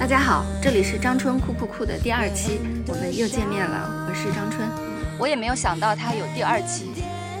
[0.00, 4.66] 大家好，这里是张春酷酷酷的第二期，我们又见面了，我是张春。
[5.18, 6.90] 我也没有想到他有第二期，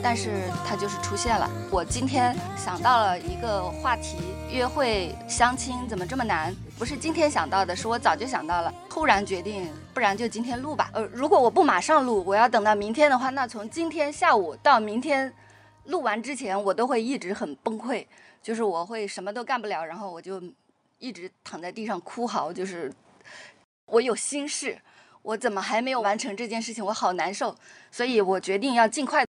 [0.02, 1.50] 但是它就是出现了。
[1.70, 4.16] 我今天想到了一个话题，
[4.50, 6.54] 约会相亲怎么这么难？
[6.78, 10.90] 不是今天想到的，是我早就想到了，突然决定，不然就今天录吧。
[10.92, 15.32] 呃，如果我不马上录，我要等到明天的话，那从今天下午到明天
[15.84, 18.06] 录完之前，我都会一直很崩溃，
[18.42, 20.42] 就是我会什么都干不了，然后我就
[20.98, 22.92] 一直躺在地上哭嚎，就是
[23.86, 24.78] 我有心事。
[25.22, 26.82] 我怎么还没有完成这件事情？
[26.82, 27.54] 我好难受，
[27.90, 29.27] 所以我决定要尽快。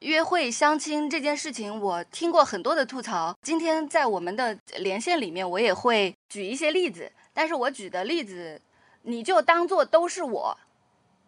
[0.00, 3.36] 约会相亲这件事情，我听过很多的吐槽。
[3.42, 8.58] 今天在我们的连线里面，我也会举一些例子，但是我举的例子，
[9.02, 10.56] 你就当做都是我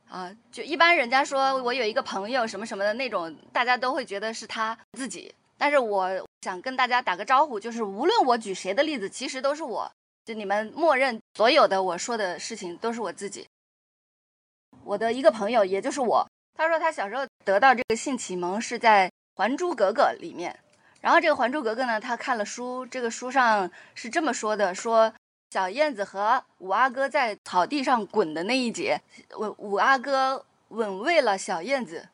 [0.08, 0.34] 啊。
[0.50, 5.34] 就一般人家说我有一个朋友什么什么的那种，大家都会觉得是他自己。
[5.58, 9.90] 但是我想跟大家打个招呼，就是无论我举谁的例子，其实都是我。
[10.24, 13.46] 就你们默认所有的我说的事情都是我自己。
[14.82, 20.58] 我的一个朋友，也就是我，他说他小时候得到这个性启蒙是在《还珠格格》里面。
[21.00, 25.12] 然后这个《还珠格格》呢，他看了书，这个书上是这么说的：说
[25.50, 29.00] 小燕子和五阿哥在草地上滚的那一节，
[29.36, 32.08] 五五阿哥吻喂了小燕子，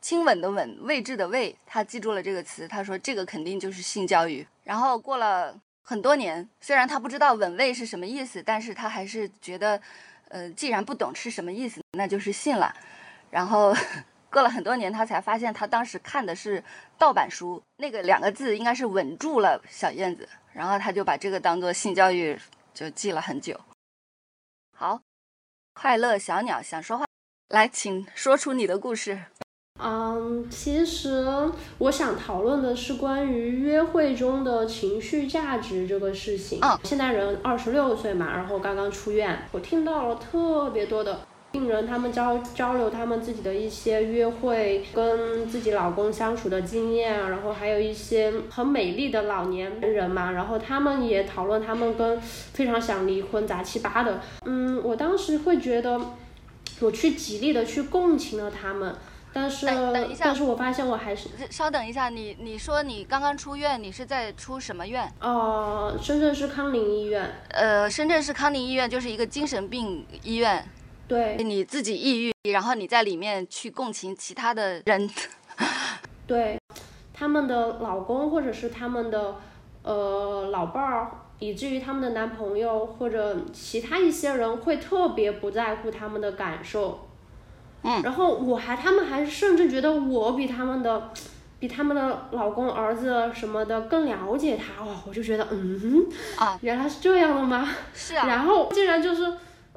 [0.00, 2.66] 亲吻的吻，位置的位，他记住了这个词。
[2.66, 4.46] 他说这个肯定就是性教育。
[4.64, 5.60] 然后过了。
[5.82, 9.80] 很多年，虽然他不知道吻喂是什么意思，但是他还是觉得，
[10.28, 12.72] 呃，既然不懂是什么意思，那就是信了。
[13.30, 13.74] 然后
[14.30, 16.62] 过了很多年，他才发现他当时看的是
[16.98, 22.38] 盗版书，那个两个字应该是稳住了小燕子，然后他就把这个当做性教育，
[22.74, 23.58] 就记了很久。
[24.76, 25.00] 好，
[25.74, 27.06] 快乐小鸟想说话，
[27.48, 29.18] 来，请说出你的故事。
[29.82, 36.58] 嗯，其实我想讨论的是关于约会中的情绪价值这个事情。
[36.62, 54.20] 嗯，现代人二十六岁嘛，然后刚刚出院，我听到了特别多的病人，他们交交流他们自己的一些约会跟自己老公相处的经验，然后还有一些很美丽的老年人嘛，然后他们也讨论他们跟非常想离婚杂七八的。
[54.46, 56.00] 嗯，我当时会觉得，
[56.80, 58.94] 我去极力的去共情了他们。
[59.32, 59.66] 但是，
[60.18, 65.12] 但是我发现我还是稍等一下，你你说你刚刚出院，你是在出什么院？
[65.20, 67.28] 哦，深圳市康宁医院。
[67.50, 70.64] 呃，深圳市康宁医院就是一个精神病医院。
[71.10, 71.36] 对。
[71.42, 75.10] 你自己抑郁，然后你在里面去共情其他的人。
[76.24, 76.56] 对，
[77.12, 79.34] 他们的老公或者是他们的
[79.82, 81.10] 呃老伴儿，
[81.40, 87.08] 以至于他们的男朋友或者其他一些人会特别不在乎他们的感受。
[87.82, 91.10] 嗯，然后我还，他们还甚至觉得我比他们的，
[91.58, 94.94] 比他们的老公、儿子什么的更了解他哇！
[95.08, 96.06] 我就觉得，嗯，
[96.38, 97.68] 啊，原来是这样的吗？
[97.92, 98.28] 是啊。
[98.28, 99.32] 然后竟然就是，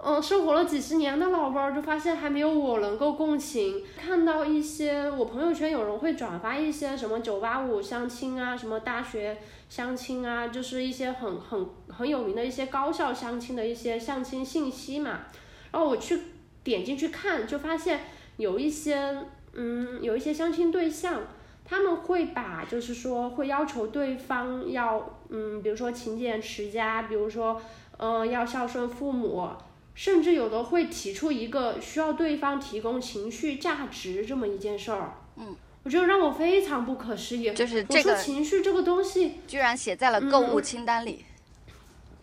[0.06, 3.84] 嗯，生活了几十年的老伴儿，就发现还没有我能够共情。
[3.96, 9.38] 看到一些我朋友圈有人会转发一些什么九八五相亲啊，什么大学
[9.70, 15.22] 相亲啊，就是一些很很很有名的一些高校相亲的一些相亲信息嘛。
[15.72, 16.20] 然后我去。
[16.64, 18.00] 点进去看，就发现
[18.38, 19.14] 有一些，
[19.52, 21.24] 嗯，有一些相亲对象，
[21.66, 27.62] 他们会把，就是说会要求对方要，嗯，比如说勤俭持家，比如说，
[27.98, 29.50] 呃，要孝顺父母，
[29.96, 35.18] 甚至有的会提出一个需要对方提供情绪价值这么一件事儿。
[35.38, 37.54] 嗯，我觉得让我非常不可思议。
[37.54, 41.26] 就是这个情绪这个东西，居然写在了购物清单里。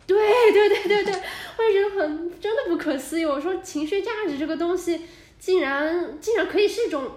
[0.06, 0.18] 对
[0.52, 1.22] 对对对对，
[1.58, 3.24] 我也觉得很真的不可思议。
[3.24, 5.02] 我说情绪价值这个东西，
[5.38, 7.12] 竟然竟然可以是一种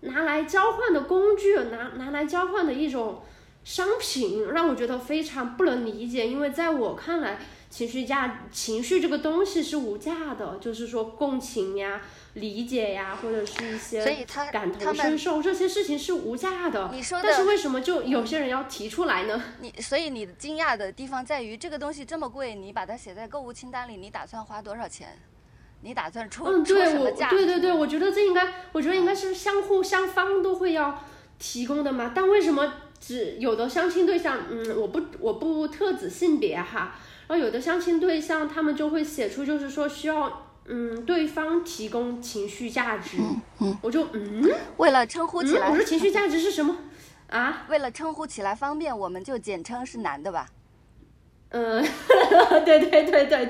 [0.00, 3.22] 拿来交换的工具，拿拿来交换的一种
[3.64, 6.26] 商品，让我觉得非常不能理解。
[6.26, 7.38] 因为在我看来，
[7.70, 12.00] 情绪价情绪这个东西是无价的，就是说共情呀。
[12.34, 16.88] 理解呀，或者是一些感同身受，这些事情是无价的。
[16.92, 19.42] 你说的，但是为什么就有些人要提出来呢？
[19.60, 25.18] 你所以你惊讶的地方在于，这个东西这么贵，你把它写在购物清单里，你打算花多少钱？
[25.80, 31.02] 你打算出嗯，对，我对对对，我觉得这应该，我觉得应该是相互相方都会要
[31.40, 32.12] 提供的嘛。
[32.14, 36.96] 但为什么只有的相亲对象，嗯，我不我不特指性别哈，
[37.28, 40.44] 然后有的相亲对象他们就会写出，就是说需要。
[40.70, 43.16] 嗯，对方提供情绪价值，
[43.58, 44.46] 嗯，我就嗯，
[44.76, 46.76] 为了称呼起来，我说情绪价值是什么
[47.30, 47.64] 啊？
[47.70, 50.46] 为了称呼起来方便，我们就简称是男的吧。
[51.48, 51.82] 嗯，
[52.66, 53.48] 对对对对。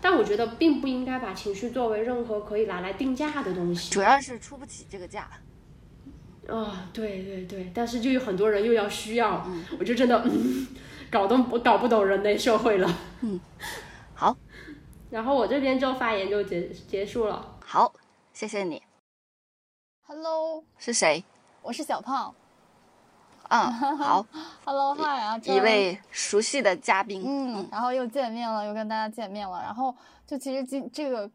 [0.00, 3.92] 但我觉得并不应该把情绪作为任何可以拿来定价的东西。
[3.92, 5.28] 主要是出不起这个价。
[6.48, 9.44] 啊，对对对，但是就有很多人又要需要，
[9.80, 10.68] 我就真的、嗯、
[11.16, 12.94] 搞懂我搞不懂人类社会了。
[13.22, 13.40] 嗯
[14.14, 14.36] 好，
[15.08, 17.56] 然后我这边就发言就结结束了。
[17.64, 17.90] 好，
[18.34, 18.82] 谢谢你。
[20.06, 21.24] Hello，是谁？
[21.62, 22.34] 我是小胖。
[23.48, 24.26] 嗯， 好
[24.66, 27.22] ，Hello，嗨啊，一位熟悉的嘉宾。
[27.24, 29.62] 嗯，然后又见面了，又跟大家见面了。
[29.62, 29.94] 然后
[30.26, 31.30] 就其实今这个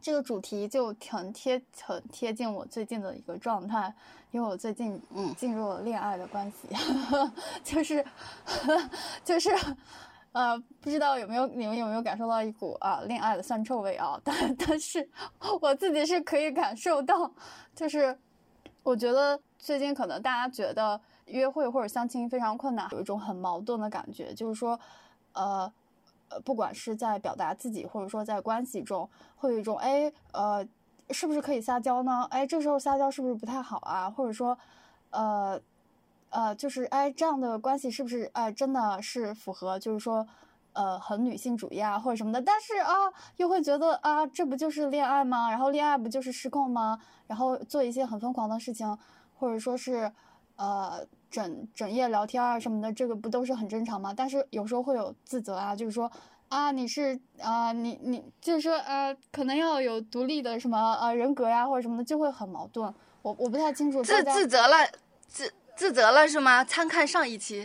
[0.00, 3.94] 这个主题就挺贴很贴近我最近的一个状态，
[4.30, 6.68] 因为我最近嗯进入了恋爱的关系，
[7.62, 8.04] 就是
[9.24, 9.50] 就是
[10.32, 14.18] 呃，不知道有没有你们有没有感受到一股啊恋爱的酸臭味啊？
[14.24, 15.08] 但但是
[15.60, 17.30] 我自己是可以感受到，
[17.74, 18.18] 就是
[18.82, 24.78] 我觉得最近可能大家觉得约会或者相亲非常困难，有一种很矛盾的感觉，就是说，
[25.34, 25.70] 呃。
[26.44, 30.66] 不管是在表达自己，或者说在关系中，会有一种哎，呃，
[31.10, 32.26] 是不是可以撒娇呢？
[32.30, 34.08] 哎，这时候撒娇是不是不太好啊？
[34.08, 34.56] 或者说，
[35.10, 35.60] 呃，
[36.30, 40.26] 呃，就是哎，这样的关系是不是哎真的是符合，就是说，
[40.72, 42.40] 呃，很女性主义啊，或者什么的？
[42.40, 42.92] 但是啊，
[43.36, 45.50] 又会觉得啊，这不就是恋爱吗？
[45.50, 47.00] 然后恋爱不就是失控吗？
[47.26, 48.98] 然后做一些很疯狂的事情，
[49.38, 50.12] 或者说是，
[50.56, 51.06] 呃。
[51.30, 54.12] 整整夜聊天啊什么的，这个不都是很正常吗？
[54.12, 56.10] 但是有时候会有自责啊，就是说
[56.48, 62.92] 啊，你是啊、呃，你你就是说呃，可能要有独立的什么呃人格呀或者什么的，就会很矛盾。
[63.22, 64.02] 我我不太清楚。
[64.02, 64.76] 自自责了，
[65.28, 66.64] 自自责了是吗？
[66.64, 67.64] 参看上一期，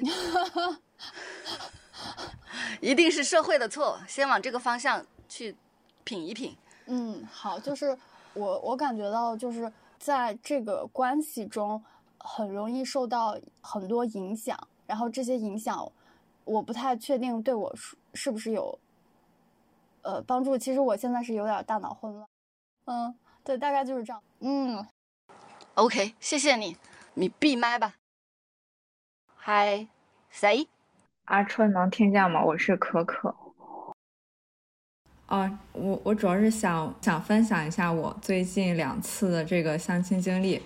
[2.79, 5.55] 一定是社会的错，先往这个方向去
[6.03, 6.55] 品一品。
[6.85, 7.97] 嗯，好，就是
[8.35, 11.83] 我我感觉到就是在这个关系中。
[12.25, 14.57] 很容易受到很多影响，
[14.87, 15.91] 然后这些影响，
[16.43, 18.79] 我不太确定对我是是不是有，
[20.01, 20.57] 呃帮助。
[20.57, 22.27] 其实我现在是有点大脑混乱，
[22.85, 24.21] 嗯，对，大概就是这样。
[24.39, 24.85] 嗯
[25.75, 26.75] ，OK，谢谢你，
[27.13, 27.95] 你闭麦吧。
[29.35, 29.87] 嗨，
[30.29, 30.67] 谁？
[31.25, 32.43] 阿春能听见吗？
[32.43, 33.35] 我是可可。
[35.27, 40.61] 哦，我我主要是想想分享一下我最近两次的这个相亲经历。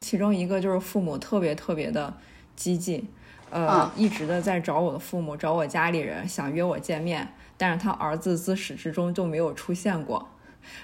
[0.00, 0.06] 好。
[0.06, 2.12] 其中一个就是父母特别特别的
[2.56, 3.06] 激进，
[3.50, 10.28] 呃，啊、一直的在找我的父母，找我家里人，想约我见面，但是他儿子自始至终就没有出现过。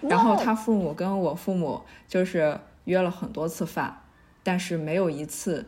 [0.01, 4.03] 然后他父母跟我父母就是约了很多次饭，
[4.43, 5.67] 但是没有一次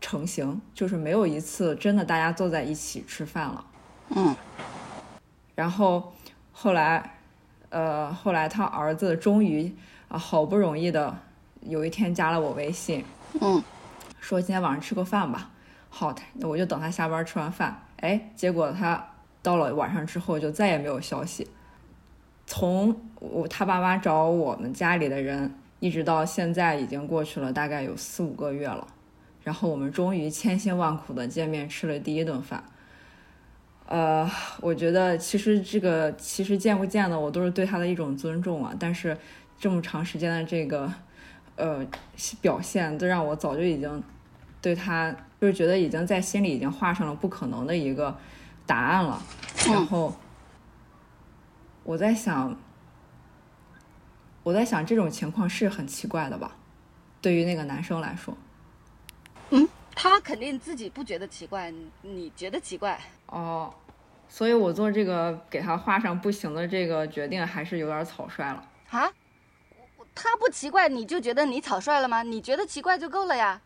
[0.00, 3.64] 成型，就是没有一次真的大家坐在一起吃饭了。
[4.10, 4.34] 嗯。
[5.54, 6.12] 然后
[6.52, 7.18] 后来，
[7.70, 9.74] 呃，后来他儿子终于
[10.08, 11.18] 啊，好不容易的。
[11.68, 13.04] 有一天加了我微信，
[13.40, 13.62] 嗯，
[14.20, 15.50] 说今天晚上吃个饭吧。
[15.88, 17.82] 好，那我就等他下班吃完饭。
[17.96, 19.04] 哎，结果他
[19.42, 21.48] 到了晚上之后就再也没有消息。
[22.46, 28.86] 从我他爸妈找我们家里的人，一直到现在已经过去了大概有四五个月了。
[29.42, 32.62] 然后我们终于千辛万苦的见面吃了第一顿饭。
[33.86, 34.30] 呃，
[34.60, 38.74] 我觉得其实这个其实见不见的我都是对他的一种尊重啊。
[38.78, 39.16] 但是
[39.58, 40.92] 这么长时间的这个。
[41.56, 41.86] 呃，
[42.40, 44.02] 表现都让我早就已经
[44.62, 48.16] 对他就是觉得已经在心里已经画上了不可能的一个
[48.66, 49.22] 答案了。
[49.66, 50.14] 然后
[51.82, 52.56] 我在想，
[54.42, 56.56] 我在想这种情况是很奇怪的吧？
[57.20, 58.36] 对于那个男生来说，
[59.50, 61.72] 嗯，他肯定自己不觉得奇怪，
[62.02, 63.72] 你觉得奇怪哦。
[64.28, 69.08] 所以我做这个给他画上不行的这个决定还是有点草率了啊。
[70.16, 72.22] 他不奇怪，你就觉得你草率了吗？
[72.22, 73.60] 你觉得奇怪就够了呀。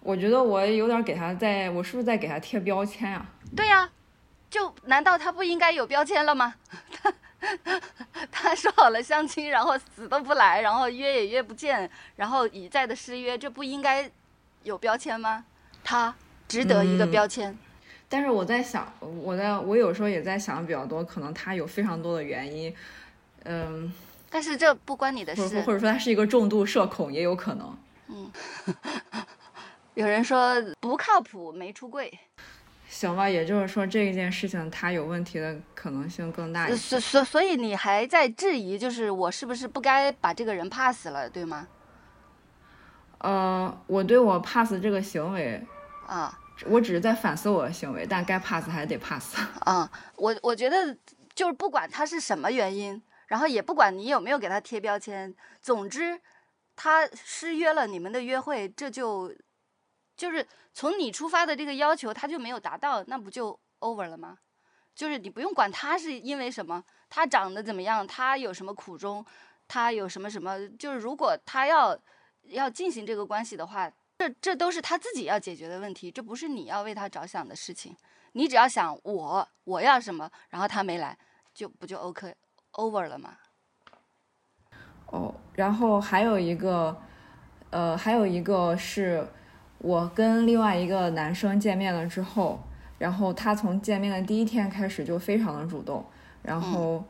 [0.00, 3.26] 我觉得我有点给他在，我是不是在给他贴标签呀、啊？
[3.56, 3.90] 对呀、啊，
[4.50, 6.54] 就难道他不应该有标签了吗？
[7.00, 7.12] 他
[8.30, 14.10] 他说好了相亲，然后死都不来，然后约也约不见，然后一再的失约，这不应该
[14.64, 15.46] 有标签吗？
[15.82, 16.14] 他
[16.46, 17.50] 值得一个标签。
[17.50, 17.58] 嗯、
[18.10, 22.74] 但是我在想，我在我有时候也在想比较多，可能他有非常多的原因，
[23.44, 23.90] 嗯。
[24.34, 27.78] 但是这不关你的事，或者说他是一个重度社恐，也有可能。
[28.08, 28.28] 嗯，
[29.94, 32.12] 有人说不靠谱，没出柜。
[32.88, 36.76] 行吧，也就是说这一件事情他有问题的可能性更大一些。
[36.76, 41.68] 所所所以你还在质疑，就是我是不是不该把这个人 pass 了，对吗？
[43.18, 45.64] 呃，我对我 pass 这个行为
[46.08, 46.36] 啊，
[46.66, 49.36] 我只是在反思我的行为，但该 pass 还得 pass。
[49.60, 50.96] 啊，我我觉得
[51.36, 53.00] 就是不管他是什么原因。
[53.28, 56.20] 然后也不管你有没有给他贴标签，总之，
[56.76, 59.34] 他失约了你们的约会，这就
[60.16, 64.38] 就是从你出发的这个要求，他就没有达到，那不就 over 了吗？
[64.94, 69.24] 就是你不用管他是因为什么，他长得怎么样，他有什么苦衷，
[69.66, 71.98] 他有什么什么，就是如果他要
[72.44, 77.96] 要进行这个关系的话，这这都是他自己要解决的问题，这不是你要为他着想的事情。
[78.32, 81.18] 你只要想我我要什么，然后他没来，
[81.52, 82.34] 就不就 OK
[82.74, 83.30] over 了吗？
[85.06, 86.96] 哦，然后还有一个，
[87.70, 89.26] 呃，还有一个是
[89.78, 92.58] 我跟另外一个男生见面了之后，
[92.98, 96.04] 然后他从见面的第一天开始就非常的主动，
[96.42, 97.04] 然后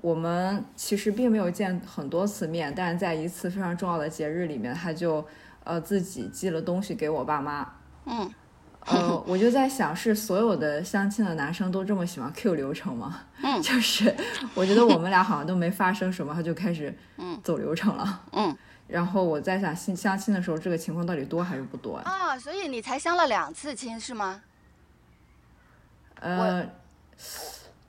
[0.00, 5.26] 我们其实并没有见很多次面，但是在一次非常重要的节日里面，他就
[5.64, 7.66] 呃自己寄了东西给我爸妈，
[8.06, 8.30] 嗯，
[8.88, 13.24] 呃，我就在想，是所有的相亲的男生都这么喜欢 Q 流程吗？
[13.42, 14.14] 嗯 就是
[14.54, 18.24] 我觉得我们俩好像都没发生什么，他就开始嗯走流程了。
[18.32, 22.04] 嗯 然后我在想，相相亲的时候这个情况到底多还是不多呀？
[22.04, 24.42] 啊，所以你才相了两次亲是吗？
[26.20, 26.64] 呃，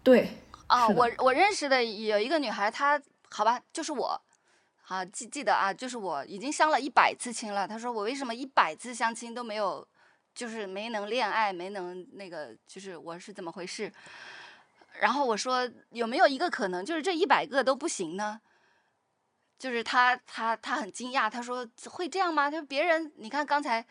[0.02, 0.32] 对，
[0.66, 3.00] 啊，我我认识的有一个女孩，她
[3.30, 4.20] 好吧，就是我，
[4.82, 7.68] 好记记得啊，就是我已经相了一百次亲了。
[7.68, 9.88] 她说我为什么一百次相亲都没有，
[10.38, 13.92] 就是没能恋爱，没能那个，就是我是怎么回事？
[15.00, 18.40] 然后我说有没有一个可能，就是这一百个都不行呢？
[19.58, 22.52] 就是他他他很惊讶，他说会这样吗？
[22.52, 23.84] 他说别人你看刚才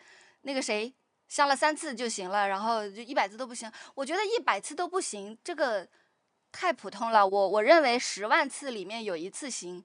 [0.43, 0.93] 那个谁
[1.27, 3.69] 相了三次就行了，然后就一百次都不行。
[3.93, 5.85] 我觉得一百次都不行，这个
[6.53, 7.27] 太普通了。
[7.27, 9.83] 我我认为十万次里面有一次行，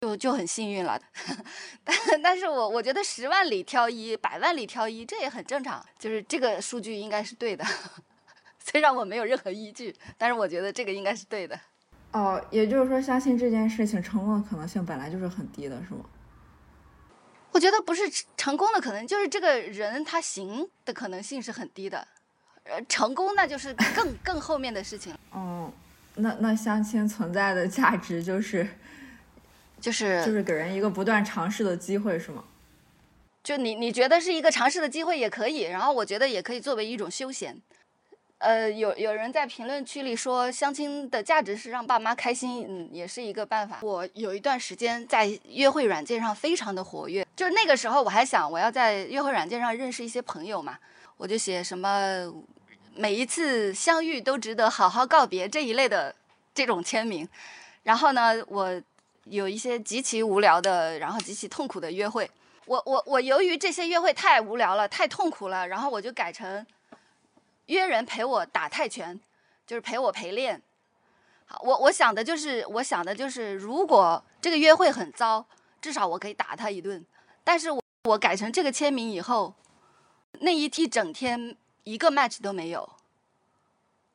[0.00, 1.00] 就就很幸运了。
[1.84, 5.84] 但但是我我觉得十万里挑一，百万里挑一，这也很正常。
[5.98, 7.64] 就是这个数据应该是对的，
[8.58, 11.58] 虽然我没有任何依据，但是我觉得这个应该是对的。
[12.12, 16.04] 哦，也就是说，相亲这件事情成功的可能性本来就是很低的，是吗？
[17.50, 18.02] 我觉得不是
[18.36, 22.06] 成功的可能，就是这个人他行的可能性是很低的。
[22.64, 25.72] 呃，成功那就是更更后面的事情了，嗯，
[26.16, 28.68] 那那相亲存在的价值就是
[29.80, 32.44] 就是就是给人一个不断尝试的机会，是吗？
[33.42, 37.56] 就你你觉得是一个尝试的机会也可以，然后我觉得也可以作为一种休闲。
[38.38, 43.78] 呃，有有人在评论区里说，相亲的价值是让爸妈开心，嗯，也是一个办法。
[43.82, 50.78] 我有一段时间在约会软件上非常的活跃，就是那个时候我还想我要在约会软件上认识一些朋友嘛，
[51.16, 52.32] 我就写什么
[52.94, 56.14] 每一次相遇都值得好好告别这一类的
[56.54, 57.28] 这种签名。
[57.82, 58.80] 然后呢，我
[59.30, 62.30] 有一些极其无聊的，然后极其痛苦的约会。
[62.66, 66.66] 我我我由于这些约会太无聊了，太痛苦了，然后我就改成
[67.66, 69.18] 约人陪我打泰拳，
[69.66, 70.60] 就是陪我陪练。
[71.46, 75.46] 好，我我想的就是，我想的就是，如果这个约会很糟，
[75.80, 77.04] 至少我可以打他一顿。
[77.42, 79.54] 但是我我改成这个签名以后，
[80.40, 82.86] 那一一整天一个 match 都没有。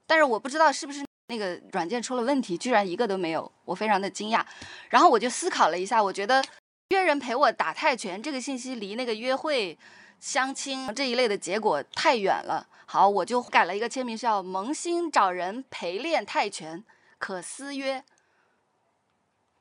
[0.06, 1.04] 但是我不知道是不是
[1.34, 4.46] 那个软件出了问题，居然一个都没有，我非常的惊讶。
[4.90, 6.44] 然后我就思考了一下，我觉得
[6.90, 9.76] 约人陪我打泰拳这个信息离那个约会、
[10.20, 12.68] 相亲这一类的结果太远了。
[12.86, 16.84] 好，我就改了一个签名，叫“萌新找人陪练泰拳，
[17.18, 18.04] 可私约”。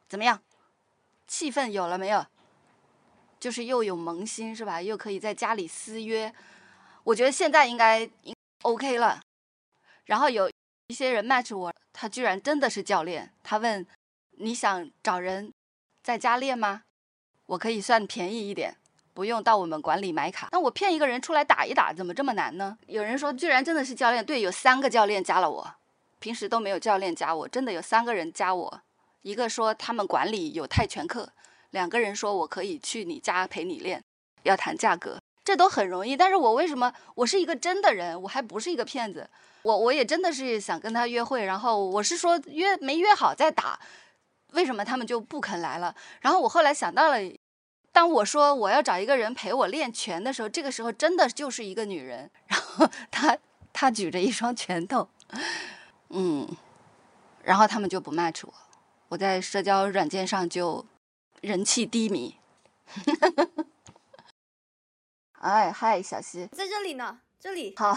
[0.06, 0.42] 怎么样？
[1.26, 2.26] 气氛有了没有？
[3.40, 4.82] 就是又有萌新是吧？
[4.82, 6.32] 又可以在家里私约。
[7.04, 9.20] 我觉得现在应该应 OK 了。
[10.04, 10.50] 然后有
[10.88, 13.32] 一些人 match 我，他居然真的是教练。
[13.42, 13.86] 他问
[14.38, 15.52] ：“你想找人
[16.02, 16.82] 在家练吗？
[17.46, 18.76] 我可以算便宜一点，
[19.14, 20.48] 不用到我们馆里买卡。
[20.52, 24.24] 那我骗一个人出来打一打，怎么这么难呢？”有人说，居然真的是教练。
[24.24, 25.74] 对，有三个教练加了我，
[26.18, 28.82] 平时都没有教练加我，真的有三个人加我。
[29.22, 31.32] 一个说他们馆里有泰拳课，
[31.70, 34.02] 两个人说我可以去你家陪你练，
[34.42, 36.16] 要谈价格，这都很容易。
[36.16, 39.28] 但是我为什么我是一个真的人，我还不是一个骗子？
[39.62, 43.78] 我我也真的是想跟他约会，然后我是说约没约好再打，
[44.52, 45.94] 为什么他们就不肯来了？
[46.20, 47.18] 然后我后来想到了，
[47.92, 53.38] 当我说我要找一个人陪我练拳的时候，这个时候真的就是一个女人，然后她
[53.72, 55.08] 她举着一双拳头，
[56.08, 56.48] 嗯，
[57.44, 58.52] 然后他们就不 match 我，
[59.10, 60.84] 我在社交软件上就
[61.40, 62.36] 人气低迷。
[65.42, 67.74] 哎，嗨，小溪，在这里呢，这里。
[67.76, 67.92] 好，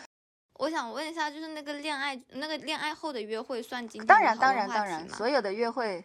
[0.56, 6.02] 我想问一下，就是那个恋爱，那个恋爱后的约会算今天当然，当然，当然，所有的约会，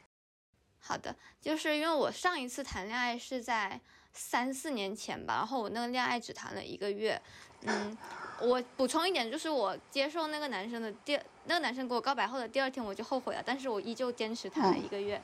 [0.80, 3.80] 好的，就是因为我上一次谈恋爱是在
[4.12, 7.20] 三四年前吧，然后我那个恋爱只谈了一个月。
[7.62, 7.98] 嗯，
[8.42, 15.22] 我补充一点，就是我接受那个男生的第那个男生给我告白后的第二天我就后悔了，但是我依旧坚持谈了一个月。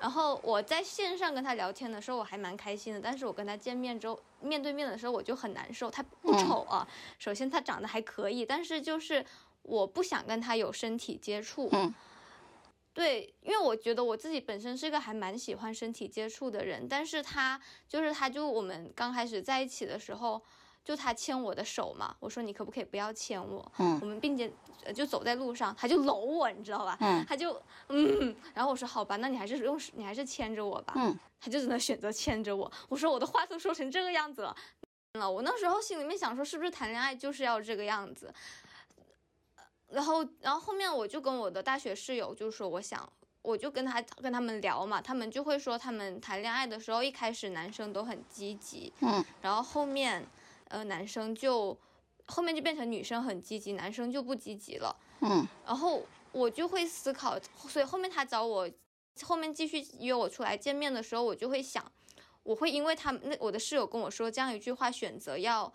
[0.00, 5.90] 然后我在线上跟他聊天的时候，我还蛮开心的，但是我跟他见面之后，面对面的时候我就很难受。
[5.90, 6.86] 他不嗯丑啊，
[7.18, 9.24] 首先他长得还可以，但是就是
[9.62, 11.68] 我不想跟他有身体接触。
[11.72, 11.92] 嗯，
[12.92, 20.42] 对，因为我觉得我自己本身是个还蛮喜欢身体接触的人，但是他就是他就我们刚开始在一起的时候，
[20.86, 23.72] 就他牵我的手嘛，我说你可不可以不要牵我？
[23.78, 24.48] 嗯我们并肩
[24.84, 26.96] 呃就走在路上，他就搂我，你知道吧？
[27.00, 30.92] 嗯他就嗯，然后我说好吧，那你还是用你还是牵着我吧。
[30.96, 32.70] 嗯，他就只能选择牵着我。
[32.88, 34.56] 我说我的话都说成这个样子了，
[35.14, 38.32] 了，我那时候心里面想说，是不是谈恋爱就是要这个样子？
[39.88, 43.08] 然后，然后后面我就跟我的大学室友就说，我想，
[43.42, 50.24] 我就跟他跟他们聊嘛，他们就会说，他们谈恋爱的时候，一开始男生都很积极，嗯，然后后面，
[50.68, 51.78] 呃，男生就
[52.26, 54.96] 后面就变成女生很积极，男生就不积极了。
[55.20, 58.68] 嗯然后我就会思考，所以后面他找我，
[59.22, 61.90] 后面继续约我出来见面的时候，我就会想，
[62.42, 65.72] 我会因为他们那我的室友跟我说这样一句话，选择要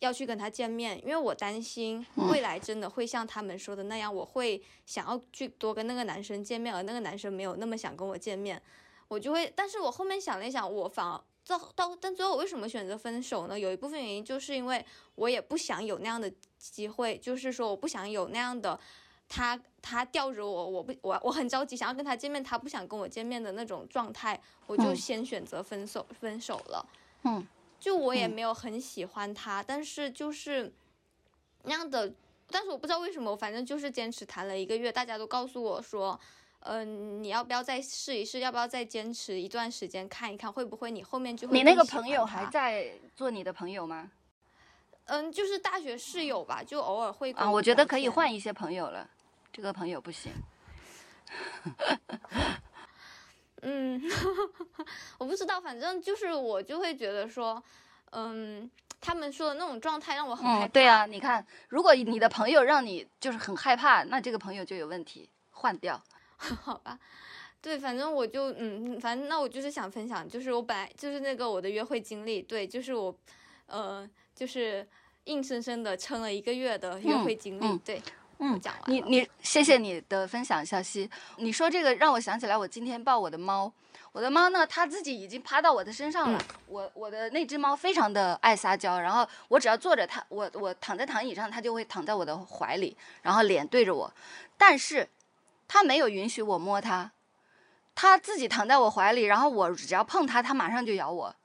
[0.00, 8.60] 要去跟他见面，因为我担心未来真的会像他们说的那样，我会想要去多跟那个男生见面，而那个男生没有那么想跟我见面，
[9.08, 11.24] 我就会，但是我后面想了一想，我反而。
[11.46, 13.58] 到到，但最后我为什么选择分手呢？
[13.58, 14.84] 有一部分原因就是因为
[15.16, 18.78] 我也不想有那样的机会，就是说我不想有那样的
[19.28, 26.86] 他他吊着我，我不我我很着急想要跟他见面，他不想跟我见面的那种状态，我就嗯先选择分手、分手了。
[27.24, 27.46] 嗯，
[27.80, 30.72] 就我也嗯没有很喜欢他，但是就是
[31.64, 32.12] 那样的，
[32.48, 36.20] 但是我不知道为什么，我反正就是坚持谈了一个月，大家都告诉我说。
[36.60, 38.40] 嗯、你要不要再试一试？
[38.40, 42.44] 要不要再坚持一段时间看一看，会不会你后面就会你那个朋友还？
[42.46, 44.10] 在做你的朋友吗？
[45.06, 49.08] 嗯，就是大学室友吧，就偶尔会跟啊，我觉得可以换一些朋友了，
[49.52, 50.32] 这个朋友不行。
[53.62, 54.00] 嗯，
[55.18, 57.62] 我不知道，反正就是我就会觉得说，
[58.10, 60.66] 嗯，他们说的那种状态让我很害怕。
[60.66, 66.02] 嗯，对啊，你看，如果你的朋友让你就是很害怕，那这个朋友就有问题，换掉。
[66.62, 66.98] 好吧，
[67.60, 73.14] 对，反正我就嗯，反正那我就是想分享，就是我本来就是那个我的约会经历，对，就是我，
[73.66, 74.86] 呃，就是
[75.24, 78.02] 硬生生的撑了一个月的约嗯会经历，嗯对，
[78.38, 81.08] 嗯讲完了你你谢谢你的分享，小溪。
[81.36, 83.70] 你说这个让我想起来，我今天抱我的猫，
[84.12, 86.42] 我的猫呢，它自己已经趴到我的身上了。
[86.66, 94.10] 我我的那只猫非常的爱撒娇，然后我只要坐着它，我我躺在躺椅上，它就会躺在我的怀里，然后脸对着我，
[94.56, 95.06] 但是
[95.72, 97.12] 它没有允许我摸它，
[97.94, 101.36] 它自己躺在我怀里，然后我只要碰它，它马上就咬我。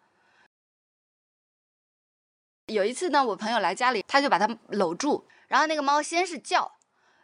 [2.66, 6.72] 有一次呢，我朋友来家里，他就把它搂住，然后那个猫先是叫，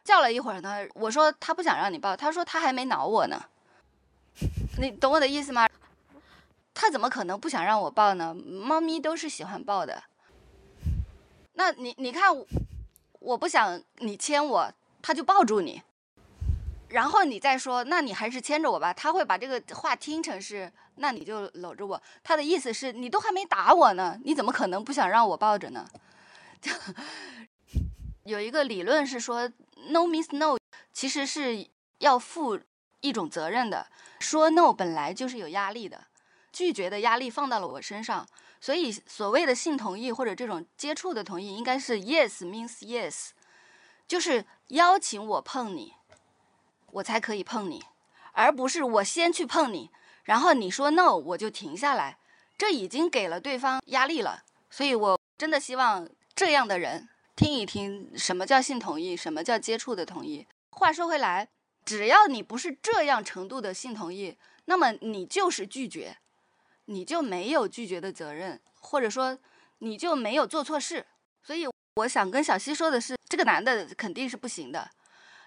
[0.03, 3.45] 叫了一会儿呢，我说他不想让你抱，他说他还没挠我呢。
[4.79, 5.67] 你懂我的意思吗？
[6.75, 8.35] 他怎么可能不想让我抱呢？
[8.35, 10.03] 猫咪都是喜欢抱的。
[11.53, 12.29] 那你你看
[13.19, 15.81] 我，不想你牵我，他就抱住你，
[16.91, 18.93] 然后你再说，那你还是牵着我吧。
[18.93, 22.01] 他会把这个话听成是，那你就搂着我。
[22.23, 25.87] 他的意思是你都还没打我呢，你怎么可能不想让我抱着呢？
[28.23, 29.49] 有一个理论是说
[29.89, 30.57] ，no means no，
[30.93, 31.67] 其实是
[31.99, 32.59] 要负
[32.99, 33.87] 一种责任的。
[34.19, 36.05] 说 no 本来就是有压力的，
[36.51, 38.27] 拒绝的压力放到了我身上，
[38.59, 43.29] 所以所谓的性同意或者这种接触的同意，应该是 yes means yes，
[44.07, 45.95] 就是邀请我碰你，
[46.93, 47.83] 我才可以碰你，
[48.33, 49.89] 而不是我先去碰你，
[50.23, 52.17] 然后你说 no 我就停下来，
[52.57, 54.43] 这已经给了对方压力了。
[54.69, 60.47] 所以我真的希望这样的人听一听什么叫性同意，什么叫接触的同意。
[60.69, 61.49] 话说回来，
[61.83, 66.17] 只要你不是这样程度的性同意，那么你就是拒绝，
[66.85, 69.37] 你就没有拒绝的责任，或者说
[69.79, 71.05] 你就没有做错事。
[71.43, 74.89] 所以我想跟小西说的是，这个男的肯定是不行的。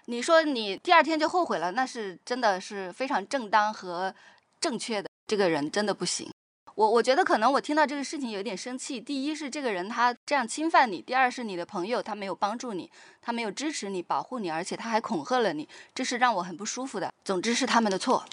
[0.05, 4.13] 你说你第二天就后悔了，那是真的是非常正当和
[4.59, 5.09] 正确的。
[5.27, 6.29] 这个人真的不行。
[6.75, 8.99] 我我觉得可能我听到这个事情有点生气。
[8.99, 12.91] 第一是这个人他这样侵犯你，第二是你的朋友他没有帮助你，
[13.21, 17.11] 他没有支持你、保护你，而且他还恐吓了你，这是让我很不舒服的。
[17.23, 18.23] 总之是他们的错。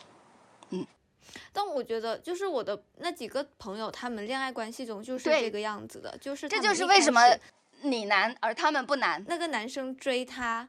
[0.70, 0.86] 嗯
[1.52, 7.20] 但我觉得，就是我的那几个朋友，他们恋爱关系中就是这个样子的，就是这就是为什么
[7.80, 9.24] 你难而他们不难。
[9.26, 10.68] 那个男生追她，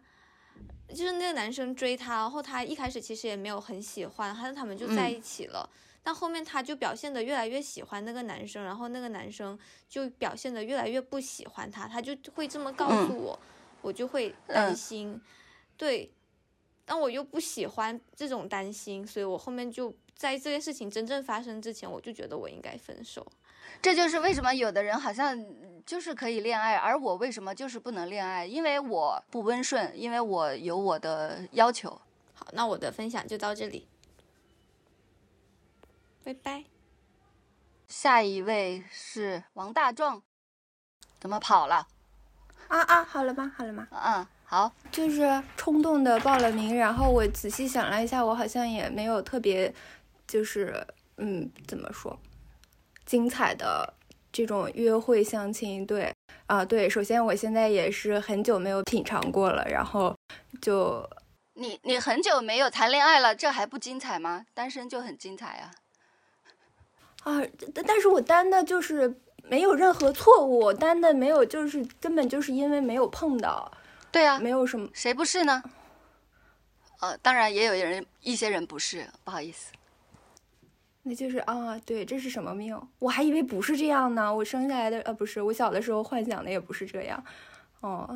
[0.89, 5.69] 就是那个男生追她，然后她一开始其实也没有很喜欢，但是他们就在嗯一起了。
[6.03, 13.39] 但后面她就表现的越来越喜欢那个男生，然后那个男生就表现的越来越不喜欢她，他就会这么告嗯诉我，
[13.81, 15.21] 我就会担嗯心。
[15.77, 16.11] 对，
[16.85, 23.25] 但我又不喜欢这种担心，所以我后面就在这件事情真正发生之前，我就觉得我应该分手。
[23.81, 25.37] 这就是为什么有的人好像
[25.85, 28.45] 就是可以恋爱，而我为什么就是不能恋爱？
[28.45, 31.89] 因为我不温顺，因为我有我的要求。
[32.33, 33.87] 好，那我的分享就到这里，
[36.23, 36.63] 拜拜。
[37.87, 40.23] 下一位是王大壮，
[41.19, 41.87] 怎么跑了？
[42.69, 43.53] 啊啊，好了吗？
[43.55, 43.87] 好了吗？
[43.91, 49.71] 嗯，好，就是冲动的报了名，然后我仔细想了一下，我好像也没有特别，
[50.25, 52.17] 就是嗯，怎么说，
[53.05, 53.93] 精彩的
[54.31, 55.85] 这种约会相亲。
[55.85, 56.13] 对
[56.47, 60.15] 啊，对，首先我现在也是很久没有品尝过了，然后
[60.61, 61.07] 就
[61.53, 64.45] 你你很久没有谈恋爱了，这还不精彩吗？
[64.53, 65.71] 单身就很精彩呀、
[67.23, 67.41] 啊，
[67.73, 73.71] 但但是我单的就是没有任何错误，我单的没有就是根本就是因为没有碰到，
[74.11, 74.89] 对啊，没有什么。
[74.93, 75.63] 谁不是呢？
[76.99, 79.71] 呃，当然也有人，一些人不是，不好意思。
[81.03, 82.79] 那就是啊，对，这是什么命？
[82.99, 84.33] 我还以为不是这样呢。
[84.33, 87.21] 我生下来的呃，不是，我小的时候幻想的也不是这样。
[87.81, 88.09] 哦，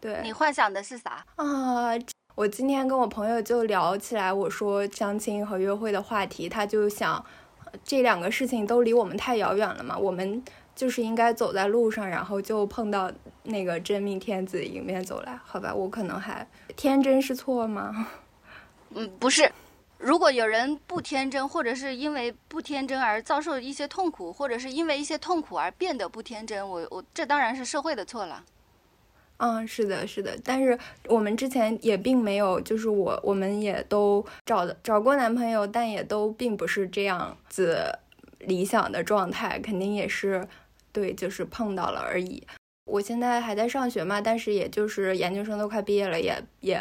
[0.00, 1.22] 对你幻想的是啥？
[1.36, 1.90] 啊，
[2.34, 7.22] 我今天跟我朋友就聊起来，我说相亲和约会的话题，他就想
[7.66, 10.42] 呃这两个事情都离我们太遥远了嘛，我们
[10.74, 15.74] 就是应该走在路上，然后就碰到那个真命天子迎面走来，好吧？
[15.74, 18.08] 我可能还天真是错吗？
[18.94, 19.52] 嗯，不是。
[19.98, 28.44] 如果有人不天真，或者是因为不天真而遭受一些痛苦，或者是因为一些痛苦而变得不天真，我我这当然是社会的错了。
[29.38, 37.98] 嗯，是的，是的，但是我们之前也并没有，就是我我们也都找的找过男朋友，但也都并不是这样子
[38.38, 40.46] 理想的状态，肯定也是
[40.92, 42.44] 对，就是碰到了而已。
[42.84, 46.80] 我现在还在上学嘛，但是也就是研究生都快毕业了，也也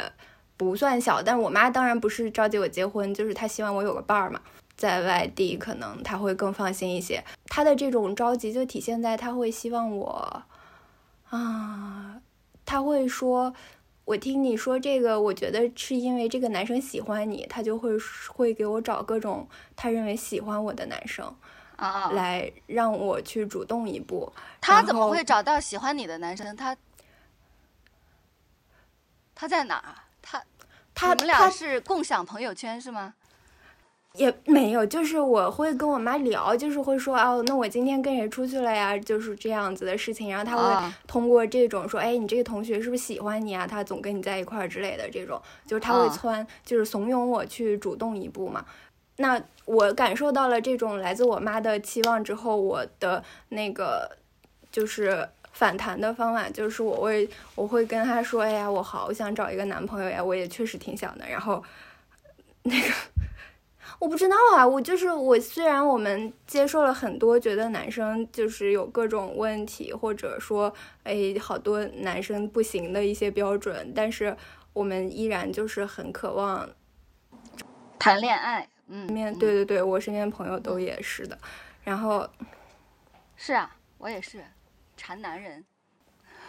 [0.57, 1.21] 不算小。
[1.23, 4.41] 但是我妈当然不是着急我结婚，就是她希望我有个伴儿嘛，
[4.75, 7.23] 在外地可能她会更放心一些。
[7.45, 10.43] 她的这种着急就体现在她会希望我
[11.29, 12.19] 啊。
[12.65, 13.53] 她会说
[14.03, 17.91] ：“我听你说这个，我觉得是因为这个男生喜欢你，他就会
[18.27, 21.33] 会给我找各种他认为喜欢我的男生，
[21.77, 24.31] 啊，来让我去主动一步。
[24.59, 26.53] 他怎么会找到喜欢你的男生？
[26.57, 26.75] 他
[29.33, 29.95] 他在哪儿？
[30.97, 33.13] 他们俩是共享朋友圈是吗？
[34.13, 38.97] 也没有，就是我会跟我妈聊，就是会说哦，那我今天跟谁出去了呀？
[38.97, 40.27] 就是这样子的事情。
[40.31, 43.67] 然后他会啊通过这种说，哎，你这个同学是不是喜欢你啊？
[43.67, 48.65] 他总跟你在一块儿之类的这种，就是他会啊撺，就是怂恿我去主动一步嘛。
[49.17, 54.17] 那我感受到了这种来自我妈的期望之后，我的那个
[54.71, 61.27] 就是反弹的方法，就是我会我会跟他说，哎呀，我好想找一个男朋友呀，我也确实挺想的。
[61.27, 61.63] 然后
[62.61, 62.93] 那个
[63.97, 70.71] 我不知道啊，我就是我，虽然我们接受了很多，觉得男生就是有各种问题，或者说
[71.03, 74.37] 哎好多男生不行的一些标准，但是
[74.73, 76.69] 我们依然就是很渴望
[77.97, 81.35] 谈恋爱，嗯，面嗯对对对，我身边朋友都也是的。
[81.83, 82.29] 然后
[83.35, 84.43] 是啊，我也是
[84.97, 85.63] 馋男人。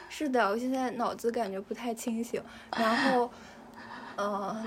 [0.08, 2.42] 是的，我现在脑子感觉不太清醒。
[2.74, 3.30] 然后，
[4.16, 4.66] 呃，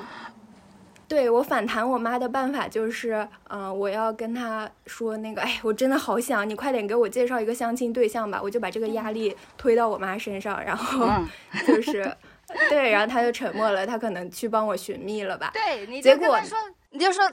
[1.08, 11.28] 对我反弹我妈的办法就是，嗯、我要跟她说那个，哎，我真的好想你快点给我介绍一个相亲对象吧，我就把这个压力推到我妈身上，然后嗯，
[11.66, 12.16] 就是，
[12.70, 15.50] 对，然后她就沉默了，她可能去帮我寻觅了吧。
[15.52, 16.40] 对，你结果
[16.92, 17.24] 你就说，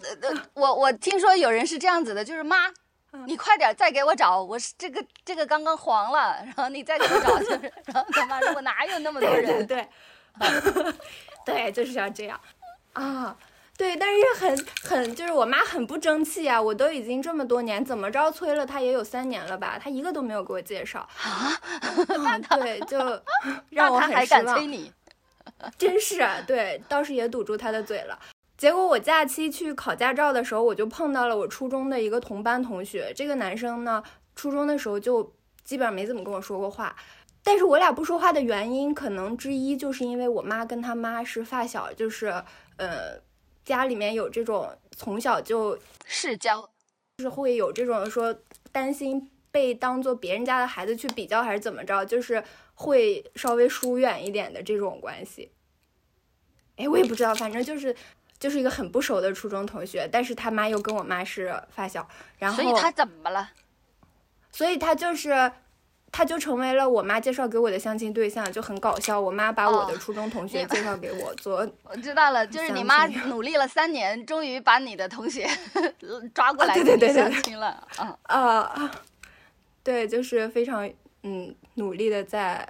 [0.54, 2.72] 我我听说有人是这样子的，就是妈。
[3.12, 9.66] 嗯你快点再给我找，我是这个这个刚刚黄了，然后你再给我找，就是，然后他妈说我哪有那么多人？
[9.66, 9.88] 对
[10.36, 10.94] 对，
[11.44, 12.38] 对，就是要这样
[12.92, 13.36] 啊。
[13.78, 16.60] 对，但是很很就是我妈很不争气啊！
[16.60, 21.52] 我都已经这么多年，怎么着催了她也有三年了吧，她一个都没有给我介绍啊。
[22.56, 22.98] 对，就
[23.70, 24.66] 让我很失望敢催。
[24.66, 24.92] 你？
[25.78, 28.18] 真是啊，对，倒是也堵住她的嘴了。
[28.58, 33.12] 结果我假期去考驾照的时候，我就碰到了我初中的一个同班同学。
[33.14, 34.02] 这个男生呢，
[34.34, 36.94] 初中的时候就基本上没怎么跟我说过话。
[37.44, 42.26] 但是我俩不说话的原因，可能之一就是因为我妈跟他妈是发小，就是
[42.78, 43.16] 呃，
[43.64, 46.60] 家里面有这种从小就世交，
[47.18, 48.36] 就是会有这种说
[48.72, 52.42] 担心被当做别人家的孩子去比较，还是怎么着，就是
[52.74, 55.52] 会稍微疏远一点的这种关系。
[56.76, 57.94] 哎，我也不知道，反正就是
[58.38, 63.50] 就是一个很不熟的初中同学，但是他妈又跟我妈是发小，然后所以他怎么了？
[64.52, 65.52] 所以他就是。
[66.10, 69.20] 他就成为了我妈介绍给我的相亲对象，就很搞笑。
[69.20, 75.46] 我妈把我的哦初中同学介绍给我做， 我知道了，就是你妈努力了三年，终于把你的同学
[76.32, 78.18] 抓过啊来相亲了啊！
[78.22, 78.90] 啊，
[79.84, 80.90] 对，就是非常
[81.24, 82.66] 嗯努力的在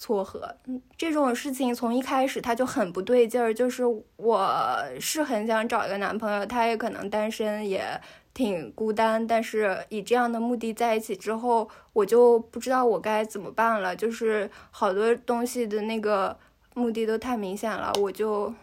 [0.00, 0.56] 撮合。
[0.64, 3.84] 嗯，这种事情从一开始他就很不对劲儿，就是
[4.16, 8.00] 我是很想找一个男朋友，他也可能单身，也
[8.32, 16.38] 挺孤单，但是以这样的目的在一起之后，我就不知道我该怎么办了，就是好多东西的那个
[16.74, 18.54] 目的都太明显了，我就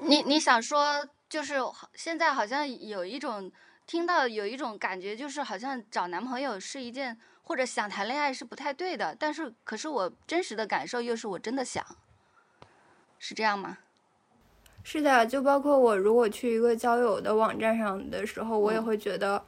[0.00, 1.54] 你你想说，就是
[1.94, 3.52] 现在好像有一种
[3.86, 11.84] 听到有一种感觉，就是好像找男朋友是一件或者想谈恋爱是不太对的，但是可是我真实的感受又是我真的想，
[13.18, 13.78] 是这样吗？
[14.82, 19.42] 是的，就包括我如果去一个交友的网站上的时候，我也嗯会觉得，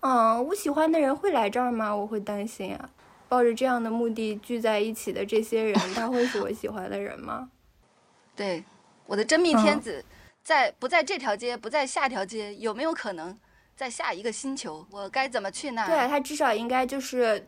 [0.00, 1.94] 嗯，我喜欢的人会来这儿吗？
[1.94, 2.90] 我会担心啊。
[3.26, 7.50] 抱着这样的目的聚在一起的这些人，他会是我喜欢的人吗？
[8.36, 8.62] 对，
[9.06, 10.04] 我的真命天嗯子
[10.42, 13.36] 在不在这条街，不在下条街，有没有可能
[13.76, 14.86] 在下一个星球？
[14.90, 15.86] 我该怎么去那？
[15.86, 17.46] 对啊，他至少应该就是，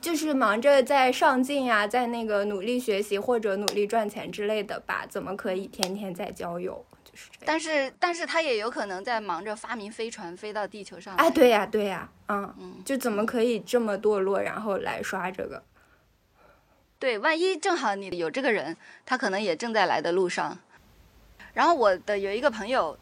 [0.00, 5.06] 就是忙着在上进呀，在那个努力学习或者努力赚钱之类的吧？
[5.08, 6.84] 怎么可以天天在交友？
[7.04, 7.44] 就是这样。
[7.46, 11.24] 但是但是他也有可能在忙着发明飞船飞到地球上来。
[11.24, 15.62] 哎，对呀，对呀，嗯，嗯，就怎么可以这么堕落，然后来刷这个？
[16.98, 20.58] 对，万一正好你有这个人，他可能也正在来的路上。
[21.52, 22.96] 然后我的有一个朋友，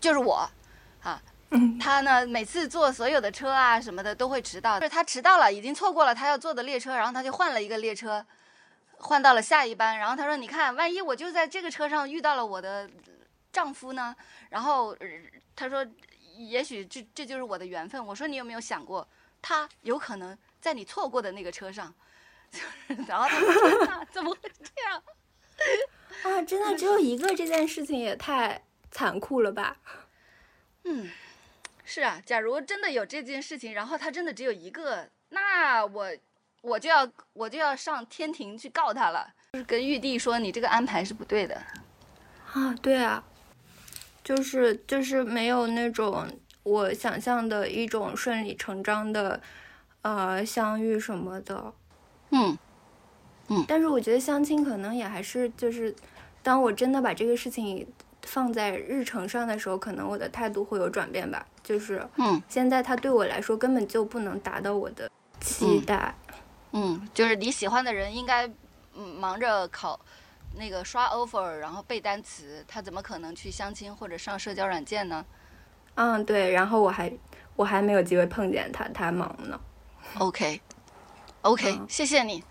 [0.00, 0.50] 就是我，
[1.02, 1.20] 啊，
[1.80, 8.24] 他呢每次坐所有的车啊什么的都会迟到，就是他迟到了，已经错过了他要坐的列车，然后他就换了一个列车，
[8.98, 9.98] 换到了下一班。
[9.98, 12.88] 然后他说：“你看，万一我就在这个车上遇到了我的
[13.52, 14.14] 丈夫呢？”
[14.50, 15.06] 然后、呃
[15.54, 15.86] 他说
[16.36, 19.06] ：“也许这这就是我的缘分。”我说：“你有没有想过，
[19.42, 21.92] 他有可能在你错过的那个车上？”
[23.06, 25.02] 然后他说：“天哪，怎么会这样？”
[26.22, 29.76] 啊，真的只有一个这件事情也太残酷了吧？
[30.84, 31.10] 嗯，
[31.84, 36.08] 是啊，假如真的有这件事情，然后他真的只有一个，那我
[36.62, 41.62] 我就要我就要上天庭去告他了，就是跟玉帝说你这个安排是不对的。
[42.52, 43.24] 啊，对啊，
[44.22, 46.28] 就是就是没有那种
[46.62, 49.40] 我想象的一种顺理成章的
[50.02, 51.72] 呃相遇什么的。
[52.30, 52.56] 嗯
[53.48, 55.94] 嗯，但是我觉得相亲可能也还是就是，
[56.42, 57.86] 当我真的把这个事情
[58.22, 61.46] 放在日程上的时候，可能我的态度会有转变吧。
[61.62, 66.14] 就是嗯现在他对我来说根本就不能达到我的期待。
[66.72, 68.46] 嗯，就是你喜欢的人应该
[68.94, 70.00] 嗯忙着考
[70.56, 75.24] 那个刷 offer，然后背单词，他怎么可能去相亲或者上社交软件呢
[75.94, 76.50] 嗯，对。
[76.52, 77.12] 然后我还
[77.56, 79.60] 我还没有机会碰见他，他忙呢。
[80.18, 82.42] ？OK，OK，、嗯谢谢你，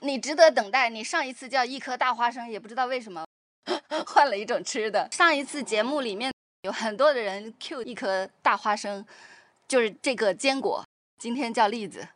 [0.00, 0.88] 你值得等待。
[0.90, 3.24] 你上一次叫一颗大花生，也不知道为什么
[4.06, 5.08] 换了一种吃的。
[5.10, 9.04] 上一次节目里面有很多的人 Q 一颗大花生，
[9.68, 10.84] 就是这个坚果，
[11.18, 12.06] 今天叫栗子。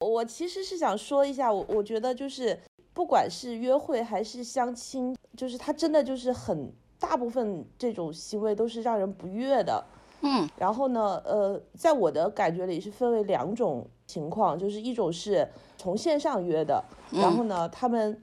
[0.00, 2.58] 我其实是想说一下，我我觉得就是
[2.94, 9.84] 不管是约会还是相亲，就是他真的就是很大部分这种行为都是让人不悦的。
[10.20, 18.20] 嗯然后呢，呃，在我的感觉里是分为两种情况，就是一种是从线上约的，然后呢，他们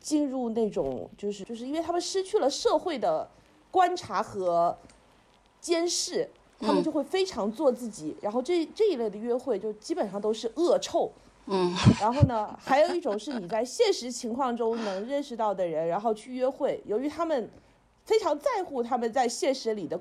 [0.00, 3.28] 进入那种就是就是因为他们失去了社会的
[3.70, 4.76] 观察和
[5.60, 6.28] 监视，
[6.60, 11.10] 他们嗯就会非常做自己，然后这这一类的约会就基本上都是恶臭。
[11.50, 17.50] 嗯然后呢，还有一种是你在现实情况中能认识到的人，然后去约会，由于他们
[18.04, 19.98] 非常在乎他们在现实里的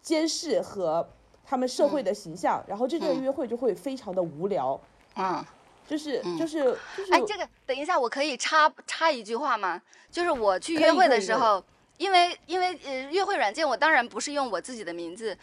[0.00, 1.06] 监视和
[1.44, 4.80] 他们社会的形象，然后这个嗯约会就会非常的无聊，
[5.16, 5.44] 嗯。
[5.88, 6.62] 就是嗯就是
[6.96, 9.80] 就是，哎，这个等一下，我可以插插一句话吗？
[10.10, 11.64] 就是我去约会的时候，
[11.96, 15.36] 因为因为呃，约会软件我当然不是用我自己的名字，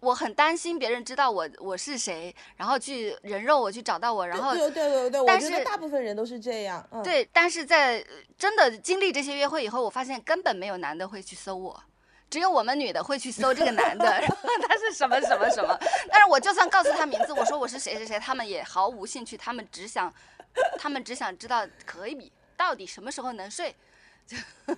[0.00, 8.04] 我很担心别人知道我我是谁，然后去人肉我去找到我，然后对对对对，我但是大部分人都是这样，嗯，对，但是在呃
[8.36, 11.82] 真的经历这些约会以后，我发现根本没有男的会去搜我。
[12.32, 15.78] 只有我们女的会去搜这个男的， 然后他是什么什么什么。
[16.08, 20.10] 但是我就算告诉他名字，我说我是谁谁谁，他们也毫无兴趣，他们只想，
[20.78, 23.76] 他们只想知道可以到底什么时候能睡。
[24.26, 24.38] 对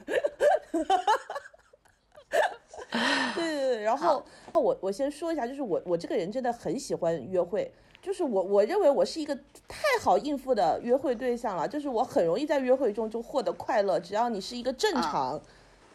[3.37, 7.71] 对对，然后我我先说一下，就是我我这个人真的很喜欢约会，
[8.03, 9.33] 就是我我认为我是一个
[9.69, 15.41] 太好应付的约会对象了，就是我很容易在约会中就获得快乐，只要你是一个正啊常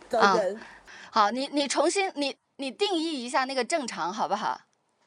[0.09, 0.57] 的啊人。
[1.11, 4.59] 好，你你重新你你定义一下那个正常好不好？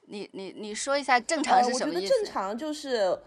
[0.09, 2.12] 你你你说一下正常呃，是我觉得什么意思？
[2.12, 3.19] 正常就是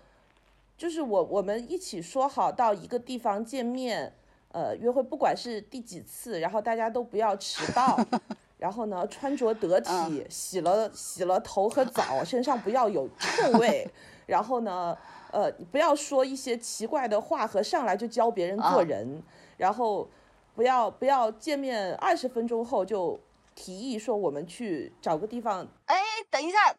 [0.77, 4.13] 就是我我们一起说好到一个地方见面，
[4.51, 7.97] 呃，约会不管是第几次，然后大家都不要迟到，
[8.59, 13.87] 然后呢穿着得体，洗了洗了头和澡，身上不要有臭味，
[14.27, 14.95] 然后呢，
[15.31, 19.23] 呃，不要说一些奇怪的话和上来就教别人做人，
[19.57, 20.07] 然后
[20.55, 23.19] 不要不要见面二十分钟后就
[23.53, 25.67] 提议说我们去找个地方。
[25.85, 25.95] 哎，
[26.29, 26.75] 等一下，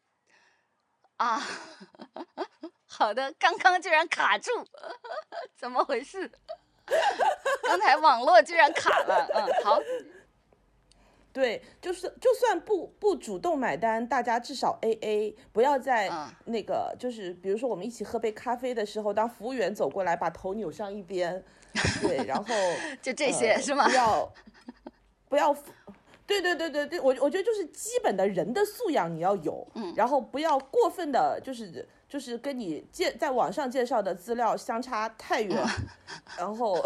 [1.18, 1.40] 啊，
[2.86, 4.50] 好的，刚刚居然卡住，
[5.56, 6.30] 怎么回事？
[7.62, 9.78] 刚才网络居然卡了，嗯，好，
[11.32, 16.32] 对，就是就算不不主动买单，大家至少 A A，不要在嗯。
[16.46, 21.44] 那个、就是比如说我们一起喝杯咖啡的时候，当服务员走过来，把头扭向一边，
[22.00, 22.44] 对，然后
[23.02, 23.94] 就这些、呃是吗不？
[23.94, 24.32] 要
[25.28, 25.56] 不要。
[26.26, 35.56] 对对对对对，我我觉得就是基本的人的素养你要有，嗯然后不要过分的，就是就是跟你介在网上介绍的资料相差太远，
[36.36, 36.76] 然后，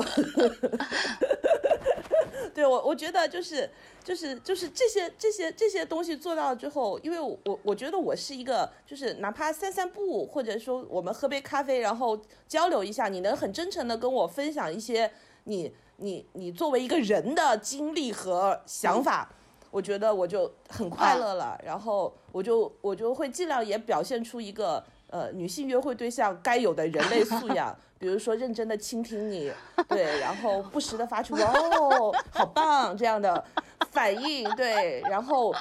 [2.55, 3.69] 对我我觉得就是
[4.03, 15.11] 就是就是这些这些这些东西做到之后，因为我我我觉得我是一个就是哪怕散散步，或者说我们喝杯咖啡，然后交流一下，你能很真诚的跟我分享一些
[15.45, 19.31] 你你你作为一个人的经历和想法。
[19.73, 29.53] 我觉得我就很快乐了，然后我就我就会尽量也表现出一个呃女性约会对象该有的人类素养，比如说认真的倾听你，
[29.89, 33.45] 对，然后不时的发出哦 好棒这样的
[33.91, 35.55] 反应，对，然后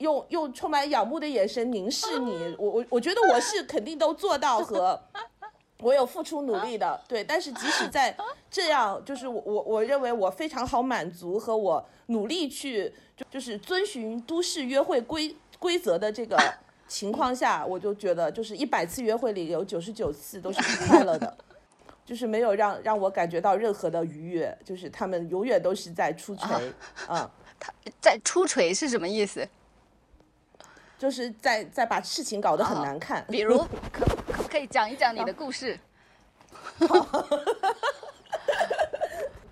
[0.00, 5.00] 用用充满仰慕的眼神凝视你，我我我觉得我是肯定都做到和。
[5.82, 8.14] 我有付出努力的，对，但是即使在
[8.50, 16.36] 这样，就是我我我认为我非常好满足和我努力去就就是遵循都市约会规规则的这个
[16.90, 21.36] 情况下，我就觉得就是一百次约会里有九十九次都是不快乐的，
[22.04, 26.72] 就是没有让让我感觉到任何的愉悦，就是他们永远都是在出锤，
[27.06, 27.30] 啊、
[28.00, 29.48] 在出锤是什么意思？
[30.98, 33.58] 就是在在把事情搞得很难看，比如，
[33.92, 35.78] 可可不可以讲一讲你的故事？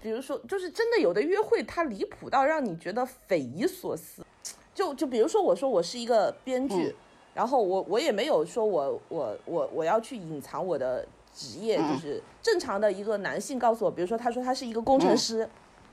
[0.02, 4.26] 比如说，就是真的有的约会，它离谱到让你觉得匪夷所思。
[4.74, 6.94] 就就比如说，我说我是一个编剧，
[7.38, 15.48] 然后我我也没有说我我我我要去隐藏我的职业，就是正常的一个男性告诉我，比如说他说他是一个工程师，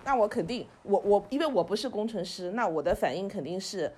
[0.06, 3.94] 那我肯定我我因为我不是工程师，那我的反应肯定是。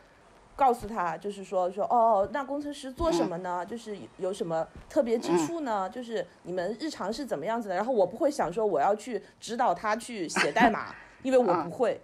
[0.58, 3.64] 告诉他，就是说说哦，那工程师做什么呢？
[3.64, 5.88] 就是有什么特别之处呢？
[5.88, 7.76] 就是你们日常是怎么样子的？
[7.76, 12.02] 然后我不会想说我要去指导他去写代码，因为我不会，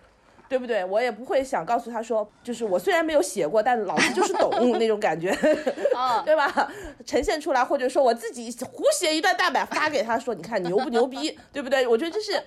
[0.49, 0.83] 对不对？
[0.85, 5.31] 我也不会想告诉他说，就是我虽然没有写过，但老子就是懂那种感觉
[6.25, 6.71] 对吧？
[7.05, 11.87] 呈现出来，或者说我自己胡写一段大白发给他说，你看牛不牛逼，对不对？
[11.87, 12.41] 我觉得这是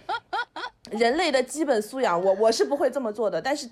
[0.96, 3.68] 人类的基本素养，我我是不会这么做的，但是。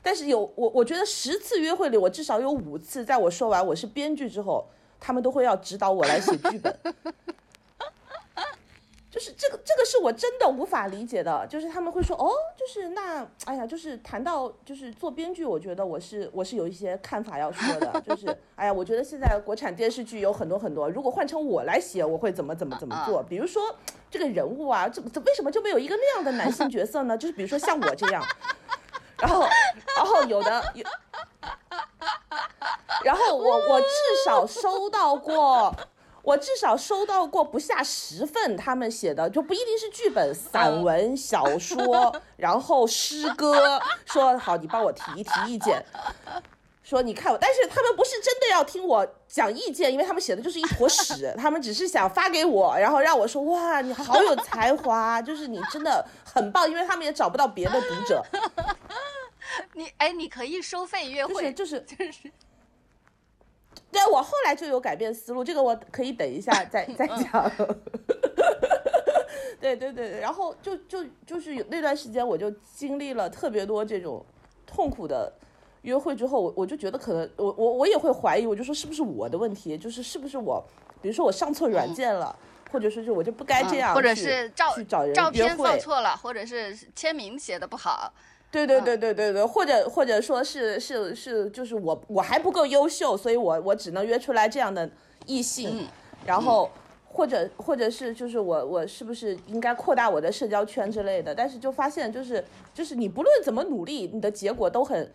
[0.00, 4.64] 但是有我，我觉得十次约会里，我至少有五次，在我说完我是编剧之后，
[5.00, 6.74] 他们都会要指导我来写剧本。
[9.18, 11.44] 就是这个，这个是我真的无法理解的。
[11.48, 18.00] 就是他们会说，哦，就是那，哎呀，就是谈到就是做编剧，我觉得我是我是有一些看法要说的。
[18.02, 23.20] 就是，哎呀，我觉得现在国产电视剧有很多很多，如果换成我来写，我会怎么怎么怎么做？
[23.24, 23.74] 比如说
[24.08, 27.18] 这个人物啊，这这为什么就没有一个那样的男性角色呢？
[27.18, 28.24] 就是比如说像我这样。
[29.20, 29.44] 然后，
[29.96, 30.84] 然后有的有，
[33.02, 33.86] 然后我我至
[34.24, 35.74] 少收到过，
[36.28, 45.82] 我至少收到过不下十份他们写的，就不一定是剧本、散文、小说， 然后诗歌，说好你帮我提一提意见。
[46.82, 58.22] 说你看我，但是他们不是真的要听我讲意见，因为他们写的就是一坨屎，他们只是想发给我，然后让我说哇，你好有才华，就是你真的很棒，因为他们也找不到别的读者。
[59.72, 62.30] 你哎，你可以收费约会，就是就是。
[63.90, 67.50] 对，我后来就有改变思路，这个我可以等一下再再讲。
[69.60, 74.24] 对对对对，然后就就就是有那段时间，我就经历了特别多这种
[74.66, 75.32] 痛苦的
[75.82, 80.64] 约会之后，我我就觉得可能我我我也会怀疑，我就说是不是我的问题，就是是不是我，
[81.02, 82.36] 比如说我上错软件了，
[82.70, 88.12] 或者说是我就不该这样或者是照去找人照片放错了，或者是签名写的不好。
[88.50, 94.88] 对对对对对对，或者或者说是是是，就是我我还不够优秀，所以我我只能约出来这样的
[95.26, 95.86] 异性，
[96.24, 96.70] 然后
[97.06, 101.34] 或者或者是就是我我是不是应该扩大我的社交圈之类的？
[101.34, 102.42] 但是就发现就是
[102.72, 105.12] 就是你不论怎么努力，你的结果都很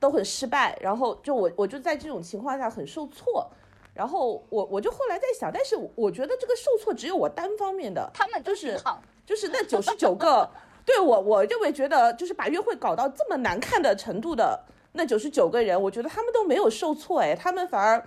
[0.00, 3.46] 都很失败，然后就我我就在这种情况下很受挫。
[3.92, 8.78] 然后我我就后来在想，但是我觉得这个受挫只有我单方面的，他们就是，
[9.24, 10.46] 就是那九十九个
[10.86, 14.58] 对我我认为觉得，就是把约会搞到这么难看的程度的
[14.92, 18.02] 那九十九个人，我觉得他们都没有受挫，哎，他们反而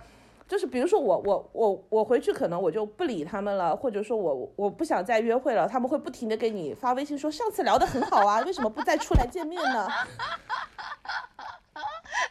[0.48, 9.86] 就是比如说我我我我回去可能我就不理他们了，或者说我我不想再约会了，他们会不停的给你发微信说上次聊得很好啊，为什么不再出来见面呢？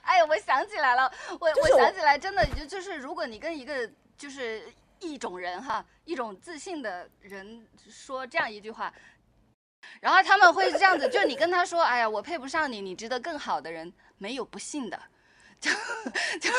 [0.01, 3.87] 哎，我想起来了，我就是我我想起来，真的就就是，如果你跟一个
[4.17, 4.63] 就是
[4.99, 8.91] 一种人哈，一种自信的人说这样一句话，
[9.99, 14.99] 然后他们会这样子，就你跟他说，哎呀，我配不上你，你值得更好的人，没有不信的，
[15.59, 15.69] 就
[16.39, 16.49] 就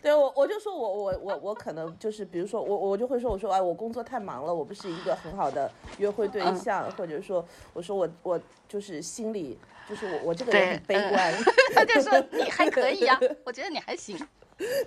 [0.00, 6.54] 对我我就说我我我我可能就是比如说我我就会说我说哎我工作太忙了，我不是一个很好的约会对嗯。
[6.56, 9.58] 象，或者说我说我我就是心里
[9.88, 11.34] 就是我我这个人很悲观，
[11.74, 14.16] 他就说你还可以呀、我觉得你还行。
[14.56, 14.86] 对对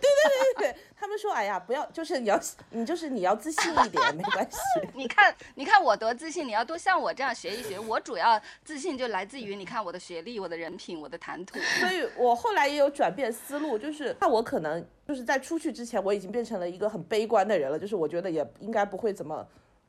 [0.55, 2.39] 对对他们说哎呀不要就是你要
[2.71, 4.57] 你就是你要自信一点没关系。
[4.93, 7.77] 你看，你看我多自信，你要多像我这样学一学。
[7.79, 11.59] 我主要自信就来自于你看我的学历、我的人品、我的谈吐。
[11.79, 19.45] 所以我后来也有转变思路，就是那我可能就是在出去之前，我已经变成了一个很悲观的人了，就是我觉得也应该不会怎么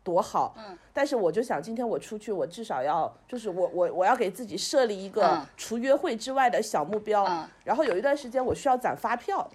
[0.09, 9.47] 多好，嗯，但是我就想今天我出去，我至少要就是我我我要给自己设立一个嗯除约会之外的小目标，嗯然后有一段时间我需要攒发票，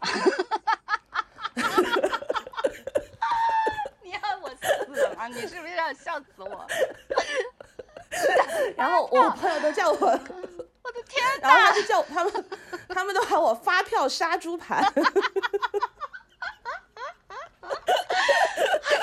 [4.04, 5.28] 你要我死了吗？
[5.28, 6.68] 你是不是要笑死我？
[8.78, 12.46] 然后我朋友都叫我， 我的天然后他就叫他们
[12.90, 14.84] 他们都喊我发票杀猪盘。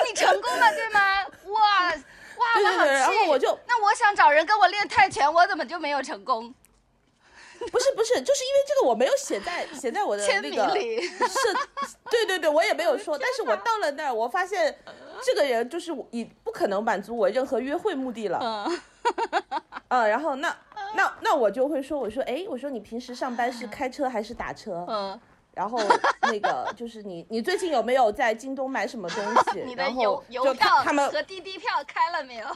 [0.07, 0.99] 你成功了对吗？
[1.45, 6.53] 哇哇，对然后我就那我想找人跟我练泰拳，我怎么就没有成功？
[7.71, 11.19] 不是不是，就是因为这个我没有写在写在我的签那个名里是，
[12.09, 14.75] 对对对，我也没有说，但是我到了那儿，我发现
[15.23, 18.81] 这个人就是我已不可能满足我任何约会目的了，嗯，
[19.89, 20.57] 嗯，然后那
[20.95, 24.83] 那那我就会说，我说哎，我说你平时上班是开车还是打车？
[24.89, 25.21] 嗯，
[25.53, 25.79] 然后
[26.21, 29.23] 那个就是你你最近有没有在京东买什么东
[29.53, 29.61] 西？
[29.65, 32.47] 你的然后邮邮就票他他们和滴滴票开了没有？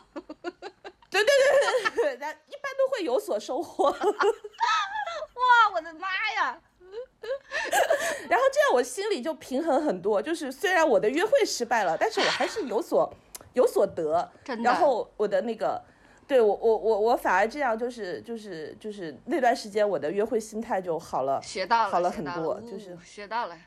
[1.10, 3.86] 对对对对对，咱一般都会有所收获。
[3.92, 6.60] 哇，我的妈呀！
[8.30, 13.14] 然后这样我心里就平衡很多，就是虽然我的约会失败了，但是我还是有所
[13.54, 14.30] 有所得。
[14.64, 15.82] 然后我的那个，
[16.28, 23.58] 对我我我我反而这样就是就是就是那段时间我的约会心态就好了，学到了，好了很多，就是学到了。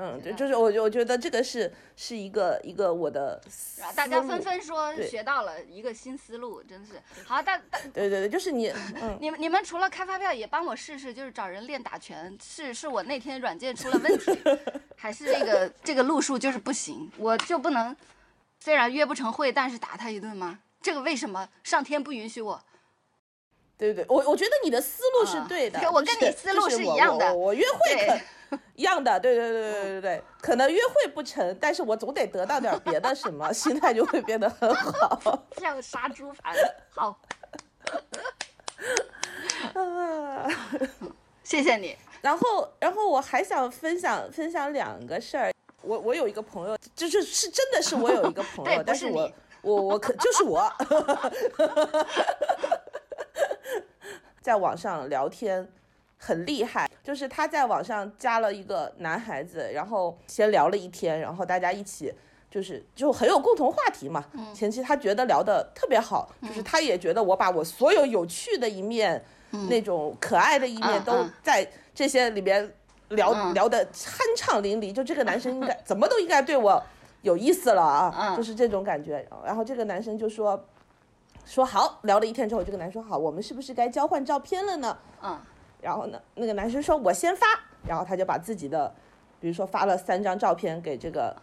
[0.00, 3.40] 嗯，就就是我我觉得这个是是一个一个我的
[3.96, 6.92] 大家纷纷说学到了一个新思路，真是
[7.24, 7.42] 好。
[7.42, 9.18] 大大对对对，就是你嗯。
[9.20, 12.38] 你们你们除了开发票，也帮我试试，就是找人练打拳。
[12.40, 14.38] 是是我那天软件出了问题，
[14.96, 17.10] 还是这个这个路数就是不行？
[17.18, 17.96] 我就不能，
[18.60, 20.60] 虽然约不成会，但是打他一顿吗？
[20.80, 22.62] 这个为什么上天不允许我？
[23.76, 28.18] 对对，我我觉得你的思路是啊对的， 对我跟你思路是一样的我我我约会
[28.50, 35.46] 可一样的，对对对对对对对，可能约会不成，但是我总得得到点别的什么，心态就会变得很好。
[35.58, 36.56] 像杀猪盘，
[36.90, 37.20] 好，
[39.80, 40.48] 啊
[41.44, 41.96] 谢谢你。
[42.20, 45.52] 然后，然后我还想分享分享两个事儿。
[45.82, 50.70] 我我有一个朋友，就是是真的是我有一个朋友，但是我你我我可就是我，
[54.40, 55.68] 在网上聊天
[56.16, 62.14] 很厉害，就是他在网上加了一个男孩子，然后先聊了一天，然后大家一起。
[62.50, 69.22] 就是就很有共同话题嘛，嗯前期他觉得聊得特别好，就是他也觉得我把我所有有趣的一面，
[69.68, 72.72] 那种可爱的一面都在这些里边
[73.10, 76.82] 聊、嗯聊得酣畅淋漓，就这个男生应该 怎么都应该对我
[77.22, 79.26] 有意思了啊，嗯就是这种感觉。
[79.44, 80.64] 然后这个男生就说
[81.44, 84.96] 说好，聊了一天之后，这个男生说好，我们是不是该交换照片了呢？
[85.22, 85.38] 嗯
[85.80, 87.46] 然后呢，那个男生说我先发，
[87.86, 88.92] 然后他就把自己的，
[89.40, 91.36] 比如说发了三张照片给这个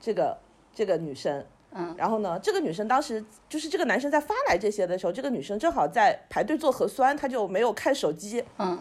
[0.00, 0.38] 这个
[0.74, 1.44] 这个女生。
[1.74, 8.44] 嗯然后呢，这个女生当时就是这个男生在发来这些的时候，这个女生正好在排队做核酸，她就没有看手机。
[8.58, 8.78] 嗯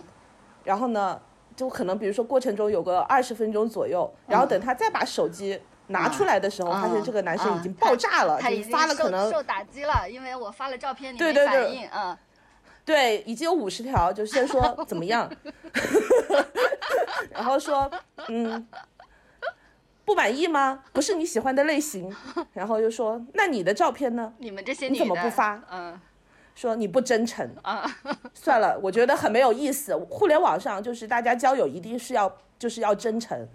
[0.64, 1.22] 然后呢，
[1.56, 5.62] 就可能比如说过程中有个二十分钟左右，然后等她再把手机
[5.92, 12.18] 拿出来的时候，发现这个男生已经爆炸了，就他已经受发了可能受打击了，因为我发了照片，你没对对对反应，嗯，
[12.84, 15.32] 对，已经有五十条，就先说怎么样，
[17.32, 17.90] 然后说
[18.28, 18.68] 嗯。
[20.04, 20.84] 不满意吗？
[20.92, 22.14] 不是你喜欢的类型，
[22.52, 24.34] 然后又说那你的照片呢？
[24.40, 25.62] 你们这些你怎么不发？
[25.72, 25.98] 嗯
[26.54, 27.90] 说你不真诚，啊，
[28.34, 29.96] 算了，我觉得很没有意思。
[29.96, 33.48] 互联网上就是大家交友一定是要就是要真诚，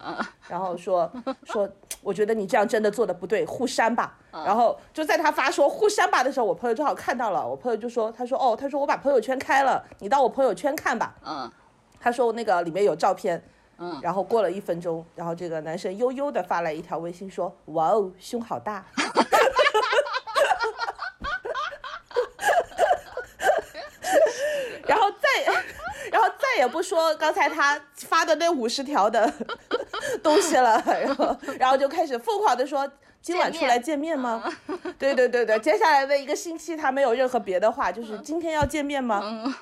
[0.48, 1.08] 然后说
[1.46, 1.68] 说，
[2.02, 4.18] 我觉得你这样真的做的不对，互删吧。
[4.32, 11.14] 然后就在他发说互删吧的时候，我朋友正好看到了，我朋友就说，他说哦，他说我把朋友圈开了，你到我朋友圈看吧。
[11.24, 11.48] 嗯，
[12.00, 13.40] 他说那个里面有照片。
[13.78, 18.82] 嗯，然后过了一分钟，然后这个男生悠悠的发来一条微信说：“哇哦，胸好大。
[24.88, 25.28] ”然后再，
[26.10, 26.26] 然后
[26.56, 29.30] 再也不说刚才他发的那五十条的
[30.24, 32.90] 东西了，然后，然后就开始疯狂的说
[33.20, 34.42] ：“今晚出来见面吗？”
[34.98, 39.54] 对对对对，接下来的一个星期他没有任何别的话，就是今天要见面吗？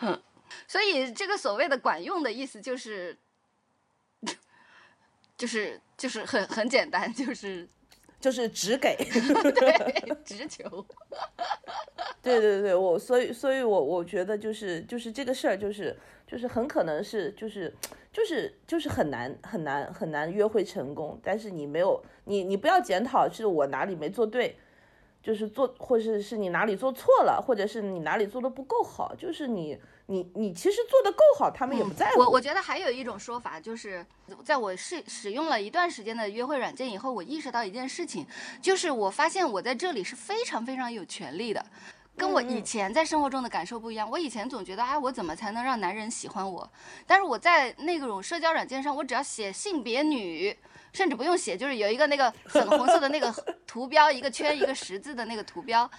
[0.00, 0.20] 嗯
[0.68, 3.16] 所以这个所谓的管用的意思就是，
[5.38, 7.66] 就是就是很很简单，就是
[8.24, 8.96] 就是只给，
[9.52, 10.64] 对，直球。
[12.22, 15.94] 对对对，我所以所以我我觉得就是就是这个事儿就是
[16.26, 17.70] 就是很可能是就是
[18.10, 24.56] 就是就是很难很难很难约会成功，但是你没有你你不要检讨是我哪里没做对，
[25.22, 32.20] 就是做或者是你哪里做错了，或者是你哪里做的不够好，就是你你你其实做的够好，他们也不在乎。
[32.20, 34.04] 我我觉得还有一种说法，就是
[34.44, 38.26] 在我试使用了一段时间的约会软件以后，我意识到一件事情，
[38.60, 41.64] 就是我发现我在这里是非常非常有权利的。
[42.16, 46.70] 跟我以前在生活中的感受不一样，我以前总觉得，哎，我怎么才能让男人喜欢我？
[47.08, 50.56] 但是我在那种社交软件上，我只要写性别女，
[50.92, 53.34] 甚至不用写，就是有一个那个粉红色的那个
[53.66, 55.90] 图标，一个圈一个十字的那个图标，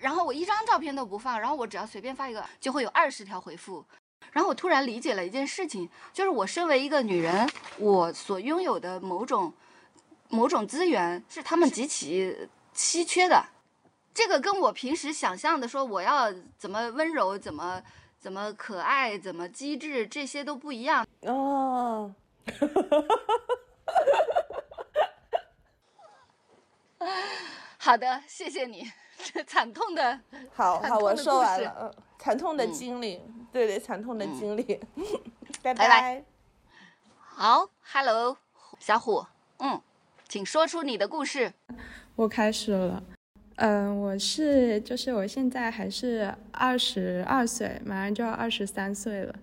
[0.00, 3.84] 然后我一张照片都不放，然后我只要随便发一个，就会有二十条回复。
[4.32, 7.48] 然后我突然理解了一件事情，就是我身为一个女人，
[7.78, 9.52] 我所拥有的某种
[10.28, 13.44] 某种资源是他们极其稀缺的。
[14.12, 17.82] 这个跟我平时想象的说我要怎么温柔、怎么
[18.18, 22.14] 怎么可爱、怎么机智，这些都不一样哦。
[27.78, 28.90] 好的，谢谢你，这
[29.46, 30.20] 惨痛的，
[30.54, 35.04] 好好，我说完了，嗯，惨痛的经历，嗯、对对，惨痛的经历，嗯、
[35.62, 36.24] 拜拜拜。
[37.18, 38.36] 好，Hello，
[38.78, 39.26] 小虎，
[39.58, 39.80] 嗯，
[40.28, 41.52] 请说出你的故事。
[42.16, 43.02] 我开始了。
[43.56, 49.34] 嗯，我是就是我现在还是二十二岁，马上就要二十三岁了。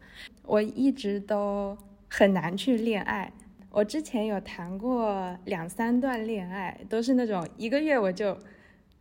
[0.43, 1.77] 我一直都
[2.09, 3.31] 很难去恋爱。
[3.71, 8.37] 我之前有谈过两三段恋爱，都是那种一个月我就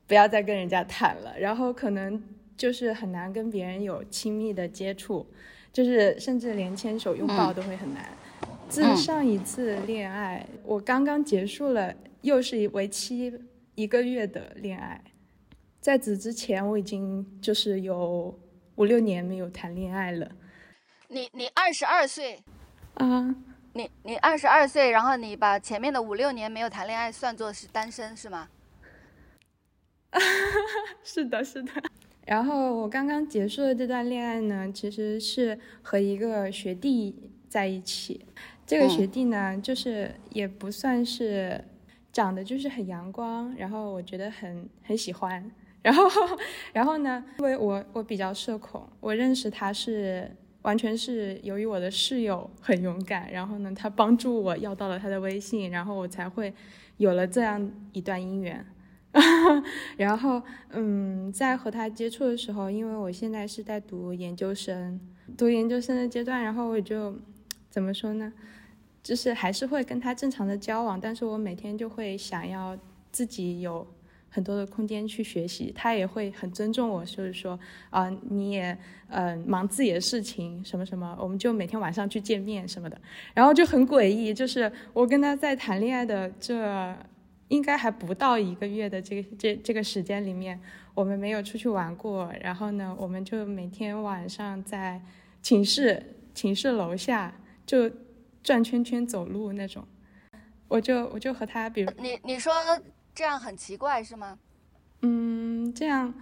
[0.07, 2.23] 不要再跟人家谈了，然后可能
[2.57, 5.27] 就是很难跟别人有亲密的接触，
[5.73, 8.09] 就是甚至连牵手拥抱都会很难。
[8.43, 13.33] 嗯、自上一次恋爱，我刚刚结束了，又是为期。
[13.77, 15.03] 一个月的恋爱，
[15.81, 18.33] 在此之前我已经就是有
[18.77, 20.31] 五六年没有谈恋爱了。
[21.09, 22.41] 你你二十二岁
[22.95, 23.35] 啊？
[23.73, 28.49] 你你二十二岁，然后你把前面的五六年没有谈恋爱算作是单身是吗？
[31.03, 31.71] 是的，是的。
[32.27, 38.25] 然后我刚刚结束的这段恋爱呢，其实是和一个学弟在一起。
[38.67, 41.65] 这个学弟呢，嗯、就是也不算是。
[42.15, 45.51] 长得就是很阳光，然后我觉得很很喜欢，
[45.83, 46.05] 然后
[46.73, 50.31] 然后呢，因为我我比较社恐，我认识他是
[50.63, 56.55] 完全是由于我的室友很勇敢，然后呢，他帮助我要到了他的微信，然后我才会
[56.99, 58.65] 有了这样一段姻缘。
[59.97, 65.01] 然后嗯，在和他接触的时候，因为我现在是在读研究生，
[65.37, 67.17] 读研究生的阶段，然后我就
[67.71, 68.33] 怎么说呢？
[69.03, 72.77] 就是还是会跟他正常的交往，但是我每天就会想要
[73.13, 73.87] 自己有
[74.31, 77.59] 很多的空间去学习，他也会很尊重我，就是说
[77.91, 78.77] 啊、你也
[79.09, 83.01] 嗯、忙自己的事情什么什么，我们就每天晚上去见面什么的，
[83.33, 86.97] 然后就很诡异，就是我跟他在谈恋爱的这
[87.49, 90.61] 应该还不到一个月的这个这这个时间里面，
[90.95, 95.01] 我们没有出去玩过，然后呢，我们就每天晚上在
[95.43, 97.35] 寝室寝室楼下
[97.67, 97.91] 就。
[98.45, 99.83] 转圈圈走路那种，
[100.69, 102.53] 我就我就和他，比如你你说
[103.15, 104.39] 这样很奇怪是吗？
[105.01, 106.13] 嗯，这样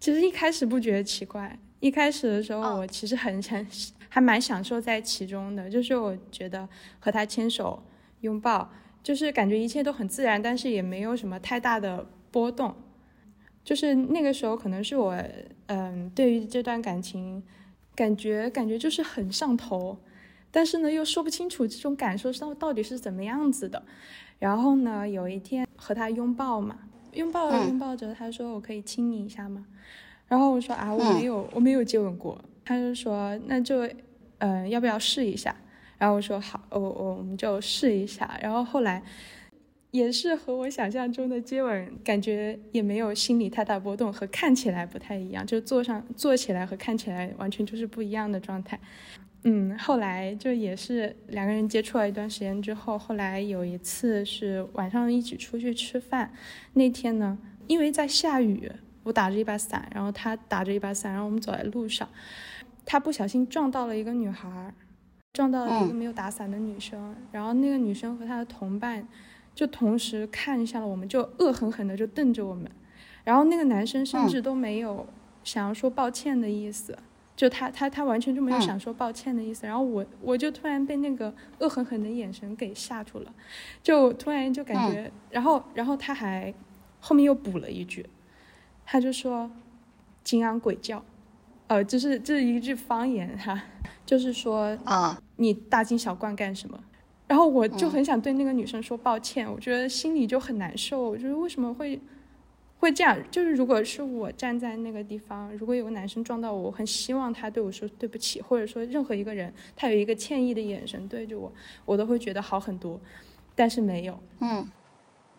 [0.00, 3.66] 其实一开始不觉得奇怪，一开始的时候我其实很很、哦、
[4.08, 6.66] 还蛮享受在其中的，就是我觉得
[6.98, 7.82] 和他牵手
[8.22, 8.72] 拥抱，
[9.06, 12.74] 就是感觉一切都很自然，但是也没有什么太大的波动，
[13.62, 15.16] 就是那个时候可能是我
[15.66, 17.40] 嗯对于这段感情
[17.94, 19.96] 感觉感觉就是很上头。
[20.50, 23.80] 但是呢，又说不清楚这种感受到到底是怎么样子的。
[24.40, 26.76] 然后呢，有一天和他拥抱嘛，
[27.12, 29.64] 拥抱拥抱着，他说：“我可以亲你一下吗？”
[30.26, 32.36] 然后我说：“啊，我没有，我没有接吻过。”
[32.66, 33.88] 他就说：“那就
[34.38, 35.54] 嗯、要不要试一下？
[35.98, 38.38] 然后我说好，我我我们就试一下。
[38.42, 39.02] 然后后来
[39.90, 48.78] 也是和我想象中的接吻感觉也没有心理太大波动，和看起来不太一样，就坐上坐起来和看起来完全就是不一样的状态。
[49.44, 56.32] 嗯，后来就也是两个人接触了一段时间之后，后来有一次是晚上一起出去吃饭，
[56.72, 57.38] 那天呢，
[57.68, 58.70] 因为在下雨，
[59.04, 62.08] 我打着一把伞，然后他打着一把伞，然后我们走在路上，
[62.84, 64.74] 他不小心撞到了一个女孩儿，
[65.36, 69.06] 撞到了一个没有打伞的女生，然后那个女生和她的同伴
[69.54, 72.70] 就同时看向了我们，就恶狠狠的就瞪着我们，
[73.22, 75.06] 然后那个男生甚至都没有
[75.44, 76.96] 想要说抱歉的意思。
[77.36, 83.34] 就他他他完全就没有想说抱歉的意思，然后我我就突然被那个恶狠狠的眼神给吓住了，
[83.82, 86.54] 就突然就感觉，然后然后他还
[86.98, 88.06] 后面又补了一句，
[88.86, 89.50] 他就说
[90.24, 91.04] 金安鬼叫，
[91.66, 93.64] 呃，就是这是一句方言哈，
[94.06, 96.78] 就是说啊，你大惊小怪干什么？
[97.26, 102.00] 然后我就很想对那个女生说抱歉，我觉得心里就很难受，我觉得为什么会。
[102.78, 111.50] 会这样，就是如果是我站在那个地方，如果有个男生撞到我，我很希望他对我说对不起，或者说任何一个人他有一个歉意的眼神对着我，
[111.86, 113.00] 我都会觉得好很多，
[113.54, 114.68] 但是没有，嗯，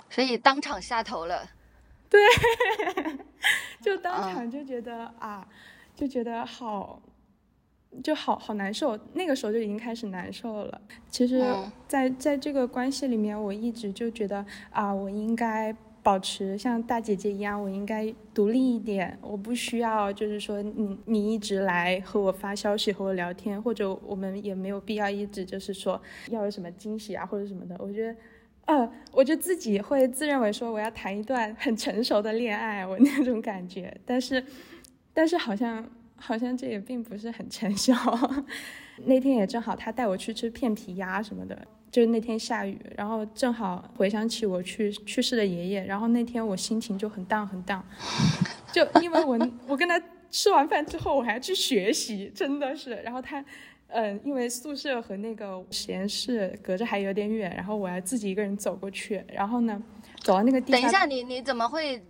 [0.10, 1.48] 所以当场下头了，
[2.10, 2.20] 对，
[3.82, 5.48] 就当场就觉得、啊，
[5.96, 7.00] 就觉得好，
[8.04, 10.82] 就好好难受，那个时候就已经开始难受了。
[11.10, 15.76] 其实嗯在，在这个关系里面，我一直就觉得啊，我应该。
[16.04, 27.76] 保持像大姐姐一样，我应该独立一点，我不需要就是说你你一直来和我发消息和我聊天，或者我们也没有必要一直就是说要有什么惊喜啊或者什么的。
[27.78, 28.16] 我觉得，
[28.68, 34.42] 呃，我就自己会自认为说我要谈一段很成熟的恋爱，我那种感觉，但是
[35.14, 35.86] 但是好像
[36.18, 37.94] 好像这也并不是很成效。
[39.06, 41.68] 那天也正好他带我去吃片皮鸭什么的。
[41.90, 47.84] 就是那天下雨，然后正好回想起我去去世的爷爷，然后那天我心情就很荡很荡，
[48.74, 50.00] 就因为我我跟他
[50.30, 53.44] 吃完饭之后，我还要去学习，真的是，然后他，
[53.88, 59.82] 嗯，因为宿舍和那个实验室隔着还有点远，然后我要自己一个人走过去，然后呢，
[60.20, 62.04] 走到那个地等一下，你你怎么会？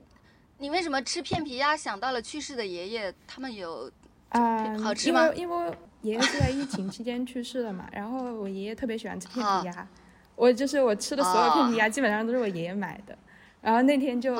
[0.59, 3.13] 你为什么吃片皮鸭想到了去世的爷爷？
[3.27, 3.91] 他们有
[4.29, 5.31] 啊、好吃吗？
[5.35, 9.87] 因为因为爷爷是在疫情期间去世的嘛，然后我爷爷特别喜欢吃片皮鸭，
[10.35, 13.17] 我就是我吃的所有片皮鸭基本上都是我爷爷买的，
[13.61, 14.33] 然后那天就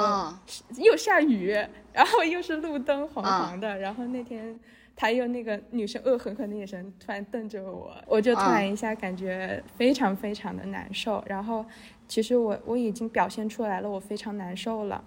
[0.78, 1.56] 又下雨，
[1.94, 4.60] 然后又是路灯黄黄的，然后那天
[4.96, 11.66] 他又那个女生恶狠狠的眼神突然瞪着我，我就突然一下感觉非常非常的难受，然后
[12.08, 15.04] 其实我我已经表现出来了，我非常难受了。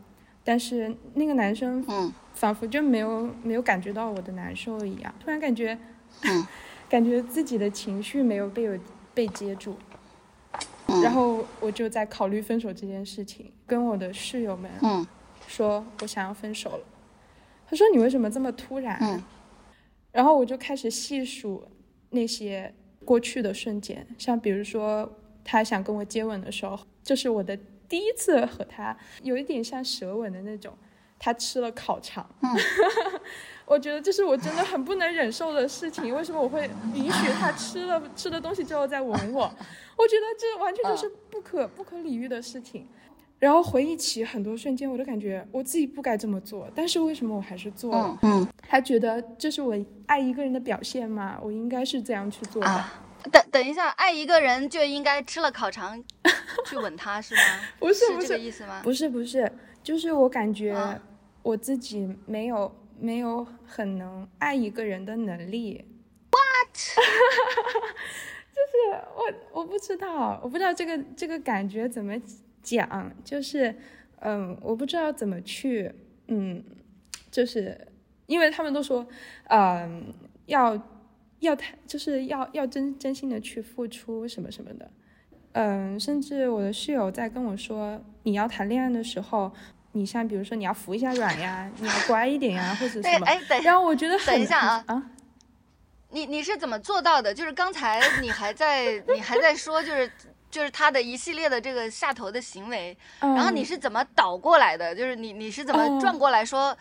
[0.50, 5.78] 但是那个男生，嗯，仿佛就没有没有感觉到我的难受一样，突然感觉，
[6.22, 6.44] 嗯，
[6.90, 8.76] 感觉自己的情绪没有被有
[9.14, 9.76] 被接住，
[10.88, 15.06] 嗯、然后我就在考虑分手这件事情，跟我的室友们，嗯，
[15.46, 16.84] 说我想要分手了。
[17.68, 18.98] 他说你为什么这么突然？
[19.00, 19.22] 嗯，
[20.10, 21.64] 然后我就开始细数
[22.10, 22.74] 那些
[23.04, 25.08] 过去的瞬间，像比如说
[25.44, 27.56] 他想跟我接吻的时候，这是我的。
[27.90, 30.72] 第一次和他有一点像舌吻的那种，
[31.18, 32.48] 他吃了烤肠，嗯、
[33.66, 36.14] 我觉得这是我真的很不能忍受的事情。
[36.14, 39.52] 为什么我会允许他吃了吃了东西之后再吻我？
[39.98, 42.86] 我觉得这完全就是不可不可理喻的事情。
[43.40, 48.18] 然后回忆起很多瞬间，我都感觉我自己不该这么做，但是为什么我还是做了？
[48.22, 49.74] 嗯，他觉得这是我
[50.06, 52.68] 爱一个人的表现嘛，我应该是这样去做的。
[52.68, 56.02] 啊等等一下，爱一个人就应该吃了烤肠
[56.66, 57.40] 去吻他，是吗？
[57.78, 58.80] 不是是这个意思吗？
[58.82, 59.50] 不是不是，
[59.82, 60.74] 就是我感觉
[61.42, 65.84] 我自己没有、没有很能爱一个人的能力。
[66.30, 66.76] What？
[68.54, 72.14] 就是我我不知道，我不知道这个这个感觉怎么
[72.62, 73.74] 讲，就是
[74.20, 75.92] 嗯，我不知道怎么去
[76.28, 76.62] 嗯，
[77.30, 77.88] 就是
[78.26, 79.06] 因为他们都说
[79.48, 80.12] 嗯
[80.46, 80.80] 要。
[81.40, 84.90] 要谈就是要要真真心的去付出什么什么的，
[85.52, 89.50] 嗯，甚至我的室友在跟我说，你要谈恋爱的时候，
[89.92, 93.26] 你像比如说你要服一下软呀，你要乖一点呀，或者什么。
[93.26, 95.10] 哎，等，然后我觉得等一下啊啊，
[96.10, 97.32] 你你是怎么做到的？
[97.32, 100.10] 就是刚才你还在你还在说，就是
[100.50, 104.94] 就是他的一系列的这个下头的行为，嗯、然后你是怎么倒过来的？
[104.94, 106.76] 就是你你是怎么转过来说，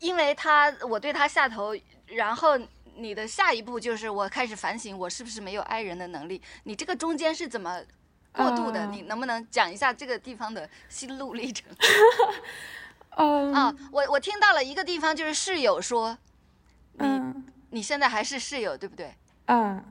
[0.00, 1.74] 因为他我对他下头，
[2.06, 2.58] 然后。
[3.00, 6.40] 你的下一步就是我开始反省，我是不是没有爱人的能力？
[6.64, 7.80] 你这个中间是怎么
[8.32, 8.80] 过渡的？
[8.80, 11.66] 啊你能不能讲一下这个地方的心路历程？
[13.16, 16.16] 嗯啊，我我听到了一个地方，就是室友说，
[16.92, 19.12] 你、嗯、你现在还是室友对不对？
[19.46, 19.82] 啊，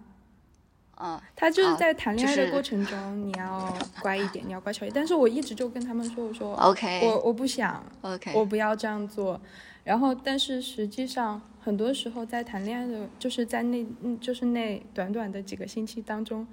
[0.97, 4.93] 嗯，他就是在谈恋爱的过程中，你要乖一点，你要乖巧一点。
[4.93, 9.39] 但是我一直就跟他们说，我说 OK 我我不想 OK 我不要这样做。
[9.83, 16.47] 然后，但是实际上，很多时候在谈恋爱的，就是在那，嗯就是那短短的几个星期当中，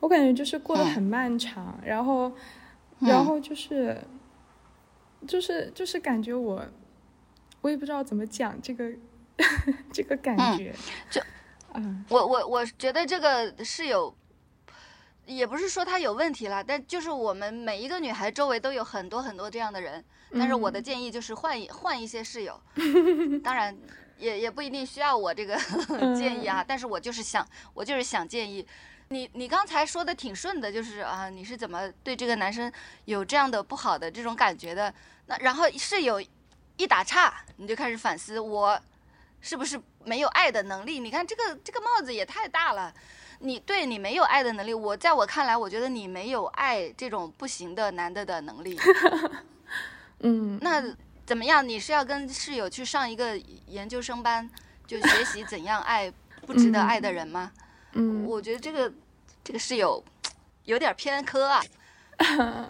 [0.00, 1.78] 我感觉就是过得嗯很漫长。
[1.84, 2.28] 然后，
[3.00, 3.96] 嗯然后就是，
[5.26, 6.64] 就是就是感觉我，
[7.60, 8.90] 我也不知道怎么讲这个
[9.92, 10.74] 这个感嗯觉。
[11.10, 11.20] 就
[11.74, 14.14] 嗯我我我觉得这个是有，
[15.26, 20.02] 也不是说他有问题啦，但就是我们每一个女孩周围都有很多很多这样的人。
[20.32, 22.60] 但是我的嗯建议就是换一换一些室友，
[23.44, 23.74] 当然
[24.18, 25.56] 也也不一定需要我这个
[26.16, 28.66] 建议啊，但是我就是想我就是想建议。
[29.08, 32.70] 你你刚才说的挺顺的，就是啊，你是怎么对这个男生
[33.04, 34.92] 有这样的不好的这种感觉的？
[35.26, 36.20] 那然后是有
[36.76, 38.80] 一打岔，你就开始反思我
[39.40, 40.98] 是不是没有爱的能力？
[40.98, 42.92] 你看这个这个帽子也太大了。
[43.38, 48.80] 你对你没有爱的能力，我在我看来，我觉得你没有爱这种不行的男的的能力。
[50.20, 50.82] 嗯，那
[51.26, 51.68] 怎么样？
[51.68, 54.48] 你是要跟室友去上一个研究生班，
[54.86, 56.12] 就学习怎样爱
[56.46, 57.50] 不值得爱的人吗？
[57.92, 58.92] 嗯，我觉得这个
[59.42, 60.02] 这个室友
[60.64, 61.60] 有点偏科啊。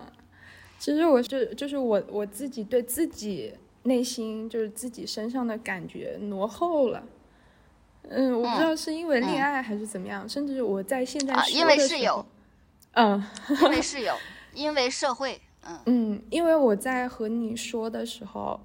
[0.79, 3.55] 其实我是就是我我自己对自己
[3.85, 7.03] 内心就是自己身上的感觉挪后了。
[8.09, 12.25] 嗯，我不知道是因为恋爱还是怎么样，甚至我在现在啊，因为室友，，
[12.93, 13.23] 嗯，
[13.63, 14.17] 因为室友，
[14.55, 15.79] 因为社会，嗯。
[15.87, 18.59] 嗯，因为我在和你说的时候，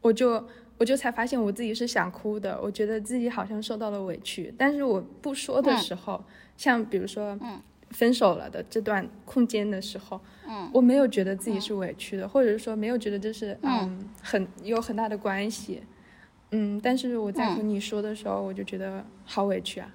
[0.00, 0.44] 我就
[0.78, 5.76] 我就才发现我自己是想哭的，我觉得自己好像受到了委屈，但是我不说的嗯。
[5.76, 6.24] 时候，
[6.56, 7.60] 像比如说嗯。
[7.90, 10.68] 分手了的这段空间的时候，嗯。
[10.72, 13.86] 我没有觉得自己是委屈的，或者是说没有觉得这是嗯。
[13.86, 15.82] 嗯很有很大的关系，
[16.50, 19.94] 嗯，但是我在和嗯你说的时候，我就觉得好委屈啊，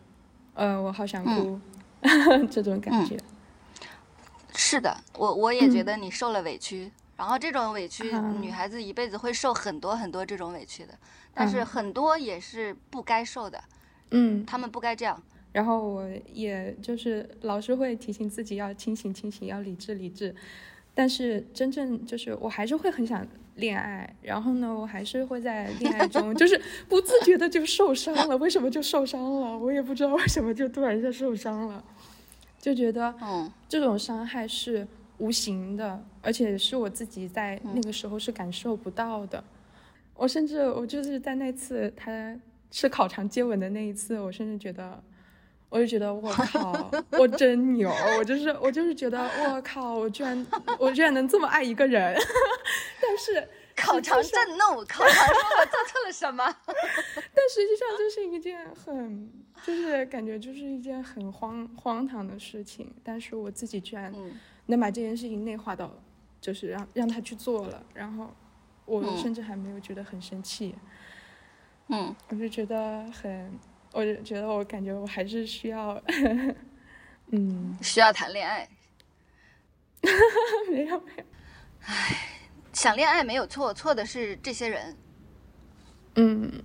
[0.56, 1.36] 呃，我好想嗯。
[1.36, 1.60] 哭，
[2.50, 3.16] 这种感觉，
[4.66, 10.94] 是的，我我也觉嗯得你受了委屈，然后这种委屈，啊女孩子一辈子会受很多很多这种委屈的，
[11.34, 13.62] 但是嗯很多也是不该受的，
[14.12, 15.22] 嗯，他们不该这样。
[15.52, 20.34] 然后我也就是老是会提醒自己要清醒清醒，要理智理智。
[20.96, 28.38] 但是真正就是我还是会很想恋爱，然后呢，我还是会在恋爱中就是不自觉的就受伤了。
[28.38, 29.58] 为什么就受伤了？
[29.58, 31.84] 我也不知道为什么就突然一下受伤了，
[32.64, 34.88] 就觉得嗯这种伤害是
[35.18, 39.44] 无形的，而且是我自己在那个时候是感受不到的。
[40.16, 42.34] 我甚至我就是在那次他
[42.72, 45.04] 吃烤肠接吻的那一次，我甚至觉得。
[45.70, 47.92] 我就觉得我靠，我真牛！
[48.20, 50.46] 我就是我就是觉得我靠，我居然
[50.78, 52.16] 我居然能这么爱一个人，
[53.02, 56.56] 但是烤肠震怒，烤肠说我做错了什么？
[57.46, 59.30] 但实际上这是一件很
[59.64, 64.32] 就是感觉就是一件很荒荒唐的事情，但是我自己居然嗯
[64.68, 65.92] 能把这件事情内化到，
[66.40, 68.34] 就是让让他去做了，然后
[68.86, 70.74] 我嗯甚至还没有觉得很生气，
[71.90, 73.60] 嗯，我就觉得很，
[73.92, 76.02] 我就觉得我感觉我还是需要，
[77.32, 78.70] 嗯，需要谈恋爱，
[80.72, 81.24] 没有没有，
[82.72, 84.96] 想恋爱没有错，错的是这些人。
[86.16, 86.64] 嗯。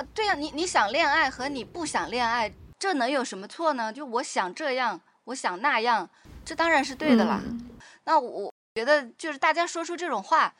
[0.00, 3.92] 啊，对呀、你你想恋爱和你不想恋爱，这能有什么错呢？
[3.92, 6.08] 就我想这样，我想那样，
[6.42, 7.42] 这当然是对的啦。
[7.44, 7.66] 嗯
[8.04, 10.54] 那我觉得就是大家说出这种话，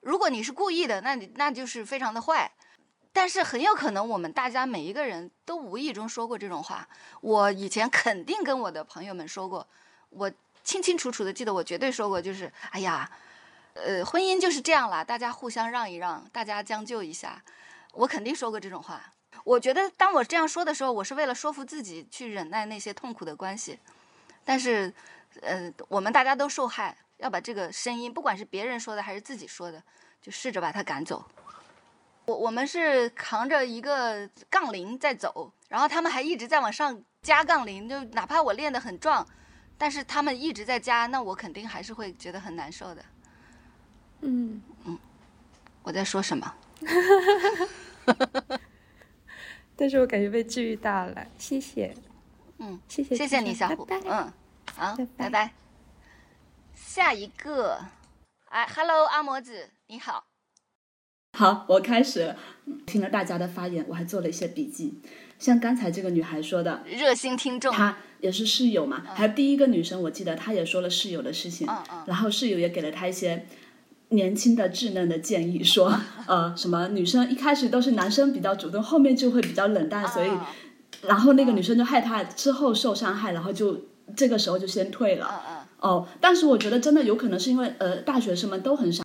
[0.00, 2.50] 如果你是故意的，那你那就是非常的坏。
[3.12, 6.88] 但是很有可能我们大家每一个人都无意中说过这种话。
[7.20, 9.68] 我以前肯定跟我的朋友们说过，
[10.08, 10.32] 我
[10.64, 13.08] 清清楚楚的记得我绝对说过，就是哎呀，
[13.74, 17.42] 呃，婚姻就是这样啦，大家互相让一让，大家将就一下。
[17.92, 19.12] 我肯定说过这种话。
[19.44, 23.78] 我觉得当我这样说的时候，我是为了说服自己去忍耐那些痛苦的关系。
[24.44, 24.92] 但是，
[25.40, 29.82] 呃，我们大家都受害，要把这个声音，不管是别人说的还是自己说的，
[30.20, 31.24] 就试着把它赶走。
[32.26, 39.26] 我我们是扛着一个杠铃在走，然后他们还一直在往上加杠铃，就哪怕我练得很壮，
[39.76, 43.04] 但是他们一直在加，那我肯定还是会觉得很难受的。
[44.20, 44.98] 嗯嗯，
[45.82, 46.54] 我在说什么？
[49.76, 51.94] 但是我感觉被治愈到了，谢谢，
[52.58, 53.84] 嗯，谢谢，谢谢你，小虎。
[53.84, 54.32] 拜拜嗯，
[54.74, 55.52] 好，拜拜拜拜。
[56.74, 57.86] 下一个，
[58.50, 60.26] 哎，Hello，阿摩子，你好。
[61.38, 62.36] 好，我开始了。
[62.86, 65.00] 听了大家的发言，我还做了一些笔记。
[65.38, 73.46] 像刚才这个女孩说的，热心听众，她也是室友嘛，还有第一个女生，我记得她也说了室友的事情，嗯嗯然后室友也给了她一些
[74.12, 75.92] 年轻的稚嫩的建议，说
[76.26, 80.48] 呃什么女生一开始都是男生比较主动，后面就会比较冷淡，所以啊
[81.02, 83.86] 然后那个女生就害怕之后受伤害，然后就
[84.16, 85.28] 这个时候就先退了。
[85.48, 89.02] 嗯哦，但是我觉得真的有可能是因为呃大学生们都很傻，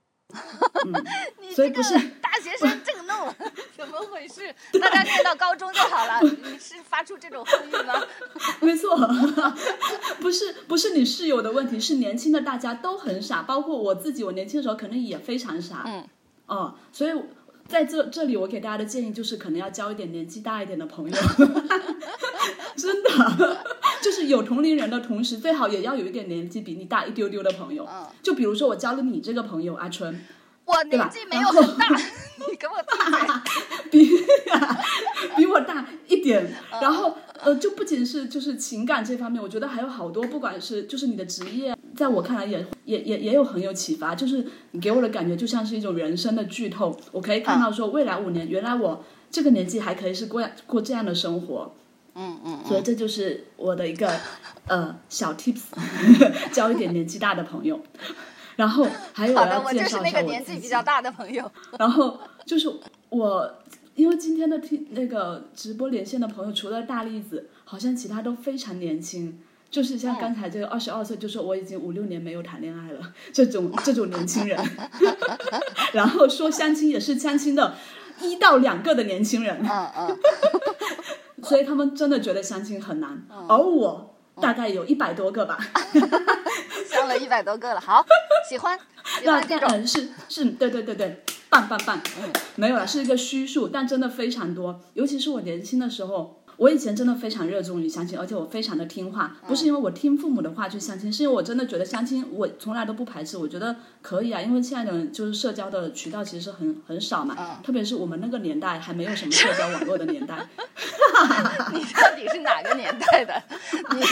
[0.85, 0.93] 嗯，
[1.41, 2.76] 你所以不是大学生
[3.99, 4.53] 么回事？
[4.79, 6.19] 大家念到高中就好了。
[6.23, 7.93] 你是发出这种呼吁吗？
[8.61, 8.97] 没错，
[10.19, 15.83] 不是不是你室友的问题，是年轻的大家都很傻，包括我自己，我年轻的时候可能也非常傻。
[15.85, 16.07] 嗯，
[16.45, 17.11] 哦，所以
[17.67, 21.17] 在这这里，我给大家的建议就是，可能要交一点年纪大一点的朋友，
[22.75, 23.65] 真的，
[24.01, 27.85] 就是有同龄人的同时，最好也要有一点年纪比你大一丢丢的朋友。
[27.91, 30.25] 嗯，就比如说我交了你这个朋友阿春，
[30.63, 31.89] 我年纪没有很大，
[32.49, 33.19] 你给我闭嘴。
[33.91, 34.09] 比
[35.35, 51.73] 比我大一点，嗯然后呃，就不仅是就是情感这方面，我觉得还有好多，不管是就是你的职业，在我看来也也也也有很有启发，就是你给我的感觉就像是一种人生的剧透，我可以看到说未来五年，原来我这个年纪还可以是过过这样的生活，
[52.15, 54.11] 嗯嗯所以这就是我的一个
[54.67, 55.61] 呃小 tips，
[56.51, 57.79] 交一点年纪大的朋友，
[58.55, 61.51] 然后还有我就是介绍一下我那个年纪比较大的朋友。
[61.77, 62.67] 然后就是
[63.09, 63.53] 我，
[63.97, 69.41] 因为今天的听那个直播连线的朋友，除了大栗子，好像其他都非常年轻。
[69.69, 74.57] 就是像刚才这个二十二岁，就说我已经五六年没有谈恋爱了，这种这种年轻人，
[75.91, 77.75] 然后说相亲也是相亲的
[78.21, 79.59] 一到两个的年轻人，
[81.43, 85.57] 所以他们真的觉得相亲很难，而我大概有一百多个吧，
[86.87, 88.05] 相了一百多个了，好，
[88.47, 89.67] 喜欢喜那欢这种。
[89.69, 94.81] 嗯是是，对对对对，棒棒棒，嗯，没有了，是一个虚数，但真的非常多。
[94.93, 110.47] 尤其是我年轻的时候，我以前真的非常热衷于相亲，而且我非常的听话，不是因为我听父母的话去相亲，是因为我真的觉得相亲我从来都不排斥，我觉得可以啊，因为现在的就是社交的渠道其实很很少嘛，特别是我们那个年代还没有什么社交网络的年代，
[111.73, 113.41] 你到底是哪个年代的？
[113.95, 114.03] 你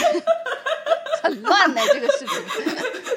[1.22, 2.34] 很乱呢，这个视频。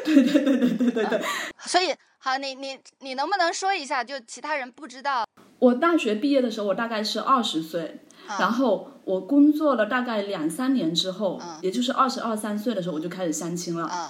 [0.03, 1.21] 对对对对对对对。
[1.65, 5.25] 所以，好，你你你能不能说一下，就其他人不知道？
[5.57, 8.01] 我大学毕业的时候，我大概是二十岁，
[8.39, 13.89] 然后我工作了大概两三年之后，也就是二十二三岁的时候，我就开始相亲了。
[13.91, 14.09] 嗯，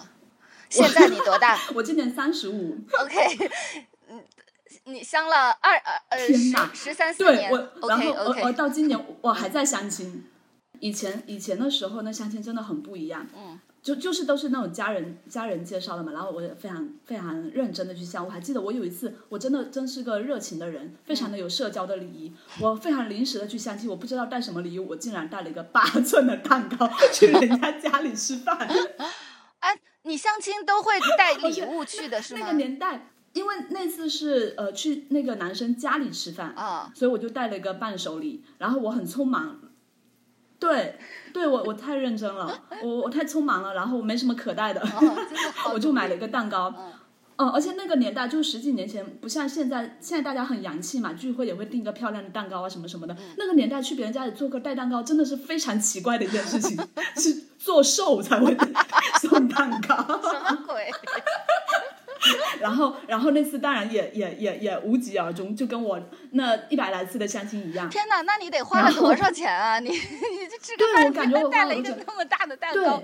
[0.69, 2.77] 现在你多大 我今年三十五。
[2.99, 3.49] ？OK，
[4.09, 4.23] 嗯，
[4.85, 5.75] 你相了二
[6.09, 6.33] 呃十
[6.73, 10.25] 十三四年对我，然后我我到今年我还在相亲。
[10.79, 13.27] 以前以前的时候呢，相亲真的很不一样。
[13.35, 13.59] 嗯。
[13.81, 18.25] 就就是都是那种家人家人介绍的嘛，然后我也非常非常认真的去相。
[18.25, 22.33] 我还记得我有一次，我真的真是个热情的人，非常的有社交的礼仪。
[22.59, 28.67] 我非常临时的去相亲，我不知道带什么礼物，我竟然带了一个八寸的蛋糕 去人家家里吃饭。
[29.59, 32.41] 哎， 你相亲都会带 礼物去的是吗？
[32.41, 39.61] 那个年代，因为那次是呃去那个男生家里吃饭啊，所以我就带了一个伴手礼，然后我很匆忙。
[40.59, 40.97] 对，
[41.33, 44.85] 对我我太认真了，我我太匆忙了，然后我没什么可带的，
[45.73, 46.73] 我就买了一个蛋糕。
[47.37, 53.15] 嗯，而且那个年代就十几年前，不像现在，现在大家很洋气嘛，聚会也会订个漂亮的蛋糕啊什么什么的。
[53.37, 56.77] 那个年代去别人家里做客带蛋糕，真的是非常奇怪的一件事情，
[57.15, 58.53] 是做寿才会
[59.21, 59.95] 送蛋糕。
[59.95, 60.91] 什么鬼？
[62.61, 65.99] 然后，然后那次当然也也也也无疾而终，就跟我
[66.31, 67.89] 那一百来次的相亲一样。
[67.89, 69.79] 天哪，那你得花了多少钱啊？
[69.79, 69.97] 你你
[70.49, 73.01] 这吃个饭我感觉我带了一个那么大的蛋糕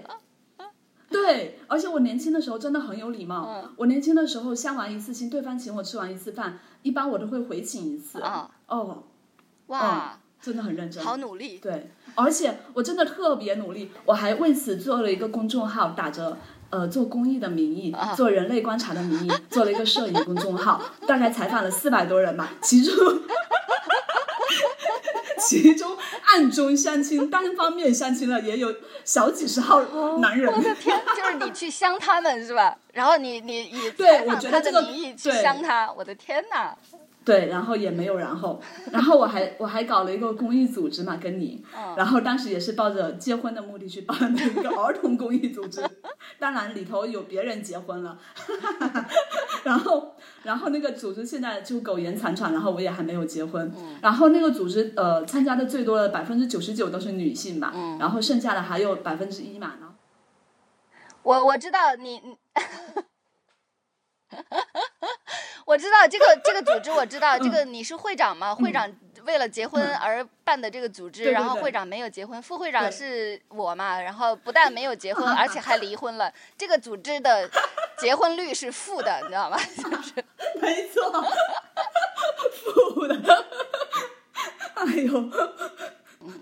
[1.07, 3.47] 对，而且我年轻的时候真的很有礼貌。
[3.47, 8.19] 嗯我年轻的时候相完一次亲，对方请我吃完一次饭，一般我都会回请一次。
[8.19, 9.03] 啊，哦，
[9.67, 11.57] 哇，真的很认真，好努力。
[11.59, 16.37] 对，而且我真的特别努力，我还为此做了一个公众号，打着
[16.69, 22.93] 呃做公益的名义，啊做人类观察的名义，做了一个摄影公众号，大概采访了四百多人吧，其中。
[25.37, 25.95] 其中
[26.25, 29.79] 暗中相亲、单方面相亲了也有小几十号
[30.17, 30.51] 男人。
[30.51, 32.75] 我的天，就是你去相他们是吧？
[32.93, 36.75] 然后你你以对采访他我觉得这个的名义去相他，我的天哪！
[37.25, 38.61] 对，然后也没有然后，
[38.91, 41.95] 然后我还我还搞了一个公益组织嘛，跟你，嗯。
[41.97, 45.83] 然后当时也是抱着结婚的目的去办的一个儿童公益组织，
[46.37, 48.19] 当然里头有别人结婚了，
[49.65, 53.73] 然后然后那个组织现在就苟延残喘，然后我也还没有结婚，
[54.03, 59.95] 然后那个组织呃参加的最多的百分之九十九都是女性吧，然后剩下的还有百分之一嘛呢。
[61.23, 62.37] 我我知道你，你
[65.75, 68.55] 我知道这个这个组织，我知道 这个你是会长嘛？
[68.55, 68.89] 会长
[69.25, 76.31] 为了结婚嗯而办的这个组织，然后会长没有结婚，副会长是我嘛，然后不但没有结婚，而且还离婚了。
[76.57, 77.49] 这个组织的
[77.99, 79.57] 结婚率是负的，你知道吗？
[79.75, 80.23] 就是
[80.61, 81.11] 没错，
[82.53, 83.45] 负的。
[84.75, 85.11] 哎呦，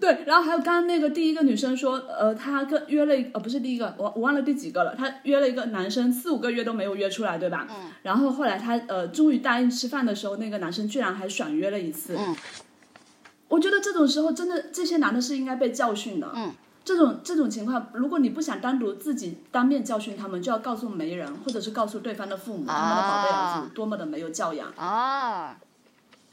[0.03, 7.65] 对，然后还有刚刚那个第一个女生说，呃，她跟约了一呃不是第一个，我我忘了第几个了，她约了一个男生四五个月都没有约出来，对吧？
[7.69, 7.89] 嗯。
[8.01, 12.17] 然后后来她呃终于答应吃饭的时候，那个男生居然还爽约了一次。
[12.19, 12.35] 嗯。
[13.47, 16.29] 我觉得这种时候真的这些男的是应该被教训的。
[16.35, 16.51] 嗯。
[16.83, 24.67] 这种这种情况，如果你不想单独自己当面教训他们，就要告诉媒人，或者是告诉对方的父母，他们的宝贝儿子多么的没有教养。
[24.75, 25.57] 啊。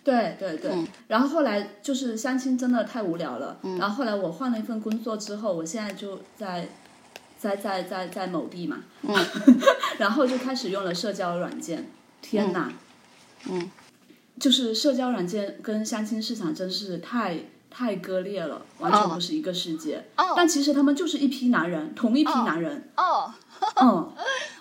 [0.03, 0.73] 对对对，
[1.09, 6.69] 然后后来就是相亲真的太无聊了，然后后来我换了一份工作之后，我现在就在，
[7.39, 8.79] 在在在在某地嘛，
[9.99, 11.91] 然后就开始用了社交软件，
[12.23, 12.73] 天哪，
[13.49, 13.71] 嗯，
[14.39, 17.39] 就是社交软件跟相亲市场真是太
[17.69, 20.33] 太割裂了，完全不是一个世界，哦。
[20.35, 23.33] 但其实他们就是一批男人，同一批男人，哦，
[23.81, 24.13] 嗯。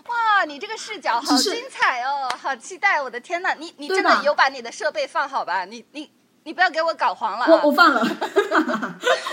[0.09, 3.01] 哇，你这个视角好精彩哦，好期待！
[3.01, 5.65] 我的天呐，你你真的有把你的设备放好吧？
[5.65, 6.09] 你你
[6.43, 7.51] 你不要给我搞黄了啊！
[7.51, 8.01] 我 我放了，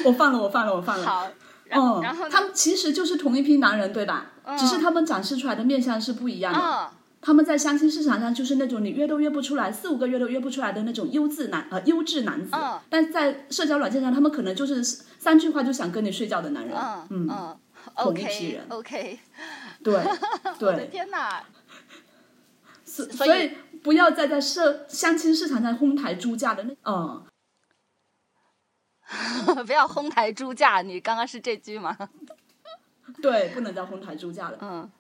[0.05, 1.07] 我放了，我放了，我放了。
[1.07, 1.29] 好，
[1.71, 4.33] 嗯，然后呢他们其实就是同一批男人，对吧？
[4.45, 6.61] 嗯只是他们展示出来的面相是不一样的。
[6.61, 6.89] 嗯
[7.23, 16.77] 他们在相亲市场上就是那种你约都约不出来，四五个月都约不出来的那种优质男呃优质男子，嗯但在社交软件上，他们可能就是三句话就想跟你睡觉的男人。
[16.77, 17.59] 嗯嗯嗯
[17.95, 19.19] 同一批，OK 人 OK，
[19.83, 19.95] 对
[20.59, 21.43] 对我的，天呐，
[22.85, 27.25] 所所以不要再在社相亲市场上哄抬猪价的那嗯。
[29.65, 31.97] 不要哄抬猪价，你刚刚是这句吗？
[33.23, 34.59] 对，不能再哄抬猪价了。
[34.61, 34.91] 嗯。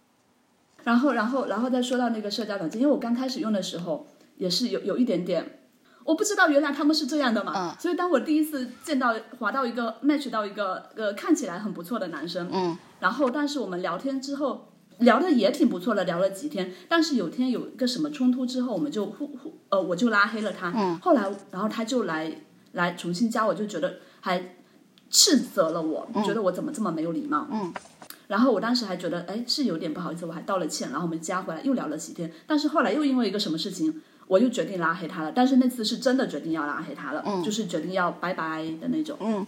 [0.85, 4.07] 然后，然后，然后再说到那个社交软件，因为我刚开始用的时候
[4.37, 5.66] 也是有有一点点，
[6.07, 7.53] 我不知道原来他们是这样的嘛。
[7.55, 7.77] 嗯。
[7.81, 12.79] 所以当我第一次见到滑到一个 match 到一个呃看起来很不错的男生，嗯。
[13.01, 20.73] 然后，但是我们聊天之后聊的也挺不错的，聊了几天，但是有天有一个什么冲突之后，我们就互互呃我就拉黑了他。
[20.75, 20.99] 嗯。
[21.01, 22.41] 后来，然后他就来
[22.73, 24.57] 来重新加我，就觉得还
[25.11, 27.47] 斥责了我，觉得我怎么这么没有礼貌。
[27.51, 27.75] 嗯。
[28.29, 35.33] 然后我当时还觉得，哎，是有点不好意思，我还道了歉，然后我们加回来又聊了几天，但是后来又因为一个什么事情，我就决定拉黑他了。
[35.33, 39.17] 但是那次是真的决定要拉黑他了，就是决定要拜拜的那种。
[39.21, 39.47] 嗯，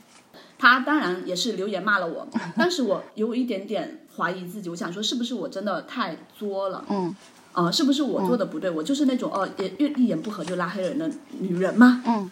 [0.59, 2.27] 他当然也是留言骂了我，
[2.57, 6.85] 但是我有一点点怀疑自己，我想说是不是我真的太作了？
[6.91, 7.15] 嗯，
[7.53, 8.71] 啊、是不是我做的不对？
[8.71, 11.11] 我就是那种哦，也一一言不合就拉黑人的
[11.41, 12.03] 女人吗？
[12.07, 12.31] 嗯。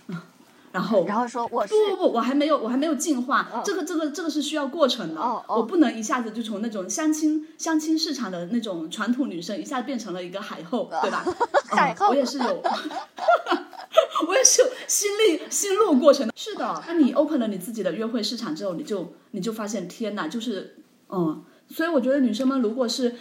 [0.76, 11.24] 然后，然后说我是不不不，我还没有，我还没有进化，这个这个这个是需要过程的，哦哦我不能一下子就从那种相亲相亲市场的那种传统女生，一下变成了一个海后，对吧？
[11.70, 12.44] 海后嗯我也是有，
[14.28, 16.32] 我也是有心历心路过程的。
[16.36, 20.76] 是的，那你 open 了你自己的约会市场之后，你就你就发现，天哪，就是
[21.08, 23.14] 嗯，所以我觉得女生们如果是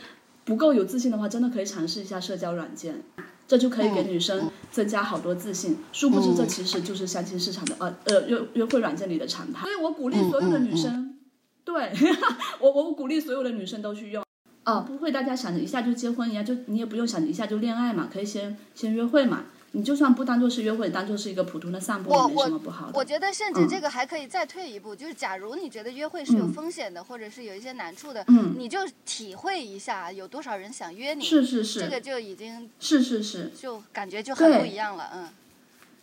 [0.43, 3.03] 不够有自信的话，真的可以尝试一下社交软件。
[3.47, 9.61] 这就可以给女生增加好多自信，殊不知这其实就是相亲市场的呃呃约约会软件里的常态。
[9.61, 11.17] 所以我鼓励所有的女生，
[11.63, 11.91] 对
[12.59, 14.23] 我我鼓励所有的女生都去用。
[14.63, 19.45] 哦，不会大家想着一下就结婚一样，就你也不用想着一下就恋爱嘛，可以先先约会嘛。
[19.75, 22.93] 你就算不当做是约会，当做是一个普通的散步，我也没什么不好的。
[22.97, 35.27] 我觉得甚至嗯这个还可以再退一步，就是假如你觉得约会是有嗯风险的，或者是有一些难处的，嗯你就体会一下有多少人想约你，是是是这个就已经是是是，就感觉就很不一样了，嗯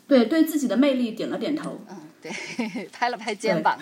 [0.06, 2.30] 对对自己的魅力点了点头，嗯，对，
[2.92, 3.78] 拍了拍肩膀，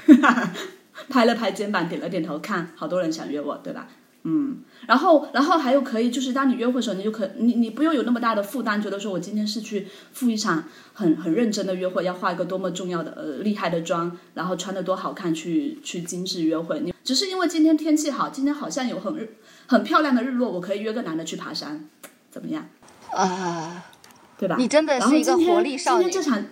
[1.11, 3.89] 拍了拍肩膀，点了点头，看好多人想约我，对吧？
[4.23, 16.81] 嗯，然后，然后还有可以，就是当你约会的时候，你就可你你不用有那么大的负担，觉得说我今天是去赴一场很很认真的约会，要化一个多么重要的呃厉害的妆，然后穿的多好看去去精致约会。
[16.81, 21.89] 你只是因为今天天气好，今天好像有很日很漂亮的日落，我可以约个男的去爬山，
[22.31, 22.69] 怎么样？
[23.13, 23.85] 啊，
[24.37, 24.57] 对吧？
[24.59, 26.45] 你真的是一个活力少女今天这场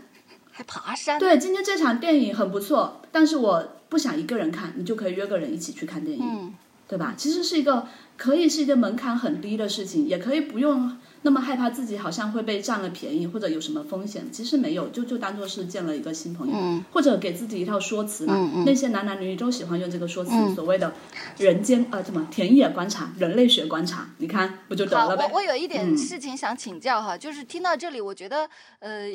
[0.51, 6.55] 还爬山，对，今天这场电影很不错，但是我不想一个人看，你就可以约个人一起去看电影，嗯
[6.89, 7.15] 对吧？
[7.17, 7.87] 其实是一个
[8.17, 10.97] 可以是一个门槛很低的事情，也可以不用
[11.29, 18.33] 那么害怕自己好像会被占了便宜或者有什么风险，其实没有，就就当做是见了一个新朋友，嗯或者给自己一套说辞嘛。
[18.35, 20.95] 嗯嗯那些男男女女都喜欢用这个说辞，嗯所谓的
[21.37, 25.29] 人间呃怎么田野观察、人类学观察，你看不就得，了呗？
[25.31, 28.49] 我我有一点嗯事情想请教哈，就是听到这里，我觉得
[28.79, 29.11] 呃，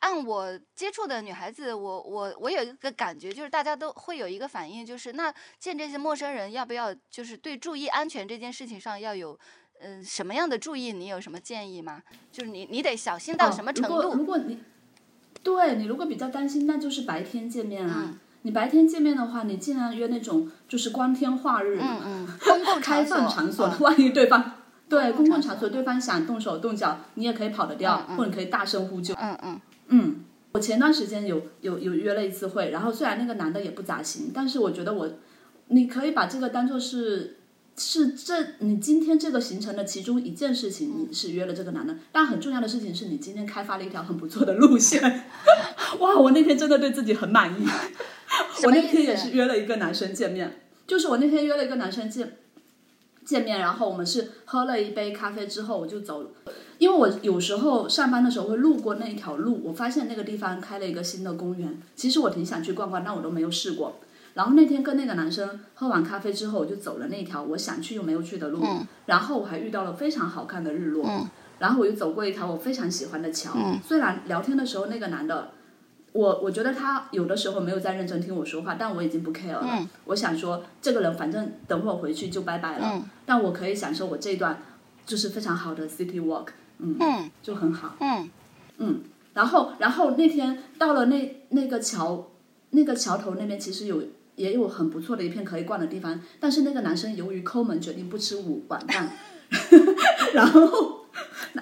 [0.00, 9.38] 按我接触的女孩子，我我我有一个感觉，就是大家都会有一个反应，就是那见这些陌生人要不要，就是对注意安全这件事情上要有。
[9.80, 10.92] 嗯、什么样的注意？
[10.92, 12.02] 你有什么建议吗？
[12.32, 14.24] 就是你，你得小心到哦什么程如果如？
[14.24, 14.58] 果你
[15.42, 18.04] 对你如果比较担心，那就是白天见面啊。
[18.06, 24.52] 嗯你白天见面的话，你尽量约那种就是光天化日嘛，嗯嗯， 公共开放场所，嗯万一对方
[24.88, 29.12] 对公共场场所对方想动手动脚，你也可以跑得掉，嗯嗯或者可以大声呼救。
[29.14, 35.10] 嗯嗯嗯，我前段时间有有有约了一次会，然后虽然那个男的也不咋行，但是我觉得我，
[35.66, 37.37] 你可以把这个当做是
[37.78, 45.00] 是这你今天这个行程的其中一件事情，你是约了这个男的，但很重要的事情是你今天开发了一条很不错的路线。
[46.00, 47.66] 哇，我那天真的对自己很满意。
[48.64, 52.36] 我那天也是约了一个男生见面，就是我那天约了一个男生见
[53.24, 56.30] 见面，然后我们是喝了一杯咖啡之后我就走了。
[56.78, 64.00] 因为我有时候上班的时候会路过那一条路，我发现那个地方开了一个新的公园，其实我挺想去逛逛，但我都没有试过。
[64.38, 68.64] 然后那天跟那个男生喝完咖啡之后，我就走了那条我想去又没有去的路，
[69.06, 71.26] 然后我还遇到了非常好看的日落，
[71.58, 73.50] 然后我又走过一条我非常喜欢的桥。
[73.84, 75.50] 虽然聊天的时候那个男的，
[76.12, 79.84] 我我觉得他有的时候没有在认真听我说话，但我已经不 care 了。
[80.04, 84.62] 我想说这个人反正等会儿回去就拜拜了，但我可以享受我这一段
[85.04, 86.50] 就是非常好的 city walk。
[86.78, 87.96] 嗯，就很好。
[87.98, 88.30] 嗯。
[88.76, 89.00] 嗯，
[89.34, 92.28] 然后然后那天到了那那个桥
[92.70, 94.00] 那个桥头那边，其实有
[94.38, 99.10] 也有很不错的一片可以逛的地方，但是那个男生由于抠门，决定不吃午晚饭，
[100.32, 101.06] 然后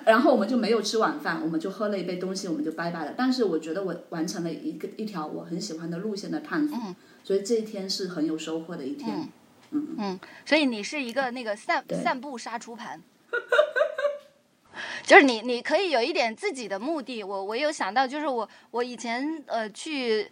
[0.04, 3.14] 然后我们就没有吃晚饭，我们就喝了一杯东西，我们就拜拜了。
[3.16, 6.78] 但是我觉得我完成了一个一条我很喜欢的路线的探索，
[7.24, 9.28] 所以这一天是很有收获的一天。
[9.72, 13.02] 嗯嗯，所以你是一个那个散散步杀猪盘。
[15.02, 17.24] 就是你，你可以有一点自己的目的。
[17.24, 20.30] 我我有想到，就是我我以前呃去，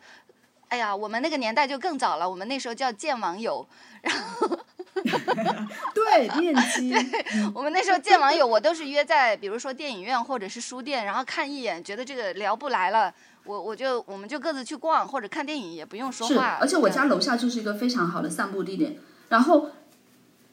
[0.75, 3.65] 哎呀，我们那个年代就更早了，我们那时候叫见网友，
[4.03, 4.59] 然后
[5.95, 13.15] 对面基，对， 我们那时候见网友，我都是约在比如说电影院或者是书店，然后看一眼，觉得这个聊不来了，
[13.45, 16.59] 我我就我们就各自去逛或者看电影，也不用说话。
[16.61, 18.99] 而且我家楼下就是一个非常好的散步地点，
[19.29, 19.71] 然后。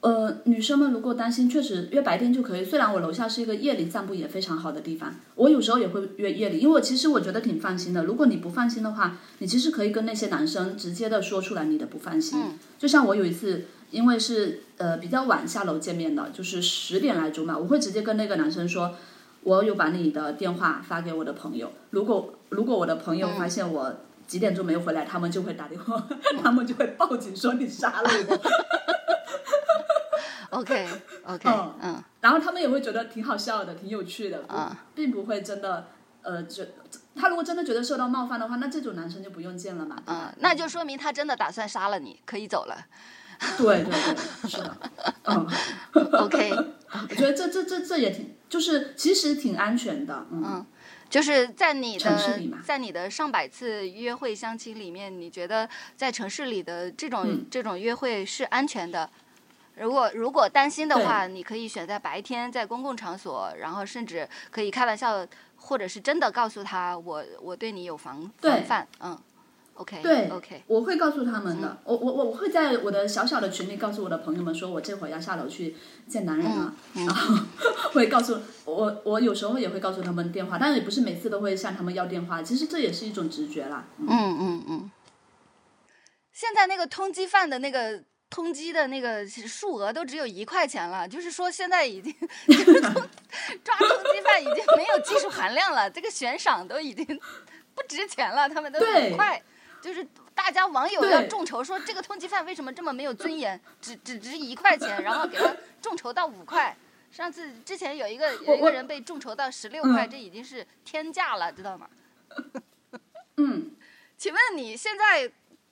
[0.01, 2.65] 呃，女生们如果担心，确实约白天就可以。
[2.65, 8.03] 虽然我楼下是一个夜里散步也非常好的地方，我有时候也会约夜里，因为我其实我觉得挺放心的。
[8.03, 12.41] 如果你不放心的话，你其实可以跟那些男生直接的说出来你的不放心。
[12.79, 18.95] 就像我有一次，因为是呃比较晚下楼见面的，就是十点来钟嘛，我会直接跟那个男生说，
[19.43, 21.71] 我有把你的电话发给我的朋友。
[21.91, 23.93] 如果如果我的朋友发现我
[24.25, 26.07] 几点钟没有回来，他们就会打电话，
[26.41, 28.41] 他们就会报警说你杀了我。
[30.51, 30.87] OK
[31.25, 31.49] OK，
[31.81, 35.87] 嗯，然后他们也会觉得挺好笑的，挺有趣的，嗯并不会真的，
[36.21, 36.63] 呃，就
[37.15, 40.01] 他如果真的觉得受到冒犯的话，那这种男生就不用见了嘛。
[40.05, 42.85] 嗯，那就说明他真的打算杀了你，可以走了。
[43.57, 44.77] 对对对，是的。
[45.23, 45.47] 嗯，
[46.19, 46.51] OK，
[47.09, 50.27] 我觉得这这这这也挺，就是其实挺安全的。
[50.31, 50.65] 嗯，
[51.09, 59.09] 就是在你的在你的上百次约会相亲里面，你觉得在城市里的这种这种约会是安全的？
[59.75, 69.17] 如果如果担心的话，你可以选在白天，在公共场所，然后甚至可以开玩笑，或者是真的告诉他，我我对你有防防范，嗯
[69.75, 75.75] ，OK，对，OK，我会告诉他们的，我我我会在我的小小的群里告诉我的朋友们，说我这会儿要下楼去
[76.07, 77.35] 见男人了，然后
[77.93, 84.91] 会告诉我，我有时候也会告诉他们电话，但是也不是每次都会向他们要电话，其实这也是一种直觉啦，嗯嗯嗯。
[86.33, 88.03] 现在那个通缉犯的那个。
[88.31, 92.15] 通缉的那个数额都只有一块钱了，就是说现在已经
[92.47, 97.05] 就是抓通缉犯已经没有技术含量了，这个悬赏都已经
[97.75, 99.43] 不值钱了，他们都五块，
[99.81, 106.75] 就是大家网友要众筹说这个通缉犯为什么这么没有尊严，只只值一块钱，然后给他众筹到五块。
[107.11, 111.89] 上次之前有一个有一个人被众筹到十六块，这已经是天价了，知道吗？
[113.35, 113.75] 嗯，
[114.17, 115.29] 请问你现在？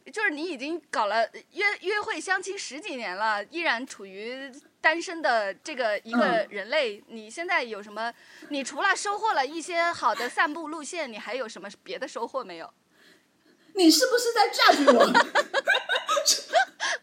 [0.10, 8.14] 就是你已经搞了约约会相亲十几年了，依然处于单身的这个一个人类，你现在有什么？
[8.49, 12.73] 你除了收获了一些好的散步路线，你还有什么别的收获没有？
[13.76, 15.06] 你是不是在 judge 我？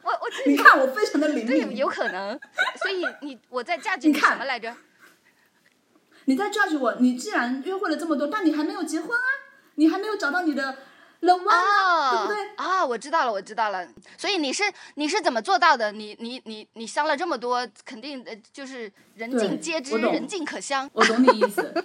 [0.02, 2.38] 我我你看我非常的灵敏，有可能。
[2.82, 4.76] 所以你我在 judge 你什么来着？
[6.24, 6.94] 你在 judge 我？
[6.96, 9.24] 你既然约会了这么多，但你还没有结婚啊？
[9.76, 10.76] 你还没有找到你的？
[11.48, 12.36] 啊，对不对？
[12.56, 13.86] 啊，我知道了，我知道了。
[14.18, 14.62] 所以你是
[14.94, 15.90] 你是怎么做到的？
[15.92, 20.88] 你你你你相了这么多，肯定呃就是人尽皆知，人尽可相。
[20.92, 21.84] 我懂你意思。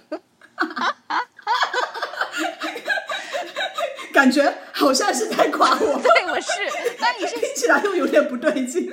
[4.12, 6.00] 感觉好像是在夸我。
[6.02, 6.50] 对，我是。
[7.00, 8.92] 那你是 听起来又有点不对劲。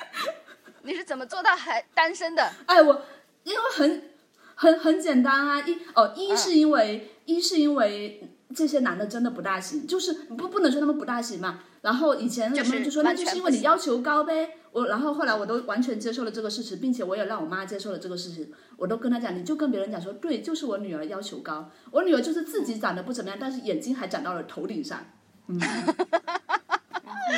[0.82, 2.50] 你是怎么做到还单身的？
[2.66, 3.02] 哎，我
[3.44, 4.10] 因为很
[4.54, 8.30] 很很简单啊，一哦一是因为一是因为。
[8.54, 11.60] 这些男的真的不大行，就是不不能说他们不大行嘛。
[11.82, 14.56] 然后以前人们就说，那就是因为你要求高呗。
[14.72, 18.48] 我然后后来我都完全接受了这个事实，并且我也让我妈接受了这个事实。
[18.76, 25.00] 我都跟她讲，你就跟别人讲说，对，就是我女儿要求高，我女儿就是自己长得不怎么样，但是眼睛还长到了头顶上。
[25.46, 25.58] 嗯。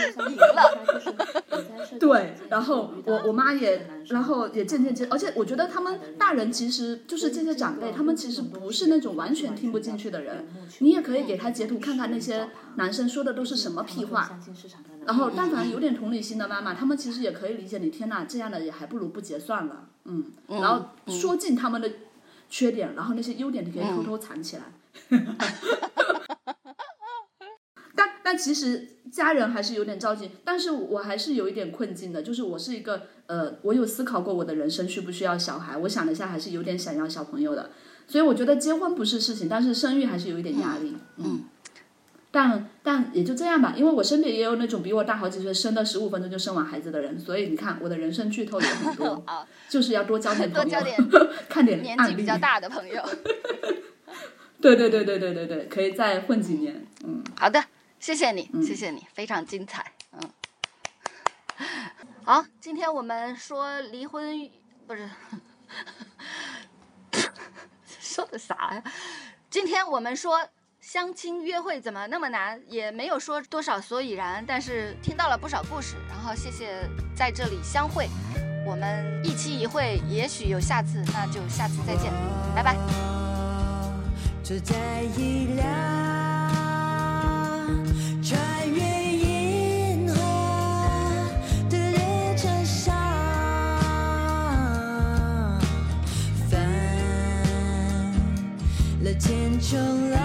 [1.98, 10.46] 对，然后我我妈也，然后也渐渐接，而且我觉得他们大人其实就是这些长辈，他们其实不是那种完全听不进去的人。
[10.78, 14.38] 你也可以给他截图看看那些男生说的都是什么屁话，
[15.04, 17.90] 然后但凡有点同理心的妈妈，他们其实也可以理解你。
[17.90, 21.90] 天呐，这样的也还不如不结算了，嗯，然后说尽他们的
[22.48, 24.62] 缺点，然后那些优点你可以偷偷藏起来。
[28.30, 37.70] 但但其实家人还是有点着急，但是我还是有一点困境的，就是我是一个呃，我有思考过我的人生需不需要小孩，我想了一下，还是有点想要小朋友的，
[38.06, 41.42] 所以我觉得结婚不是事情，但是生育还是有一点压力，嗯，
[42.30, 49.24] 但但也就这样吧，因为我身边也有那种比我大好几岁，生了十五分钟就生完孩子的人，所以你看我的人生剧透也很多，
[49.68, 53.02] 就是要多交点 朋友，看点年纪比较大的朋友，
[54.62, 57.60] 对对对对对对对，可以再混几年，嗯，好的。
[58.00, 60.32] 谢谢你，谢谢你，非常精彩，嗯，
[62.24, 64.50] 好，今天我们说离婚
[64.86, 65.08] 不是
[68.00, 68.82] 说的啥呀？
[69.50, 70.48] 今天我们说
[70.80, 78.08] 相亲约会怎么那么难，也没有说多少所以然，但是听到了不少故事，然后谢谢在这里相会，
[78.66, 82.10] 我们一期一会，也许有下次，那就下次再见，
[82.56, 82.76] 拜拜。
[88.22, 88.38] 穿
[88.72, 88.80] 越
[89.12, 90.14] 银河
[91.68, 92.94] 的列车上，
[96.48, 96.60] 翻
[99.02, 100.19] 了千重。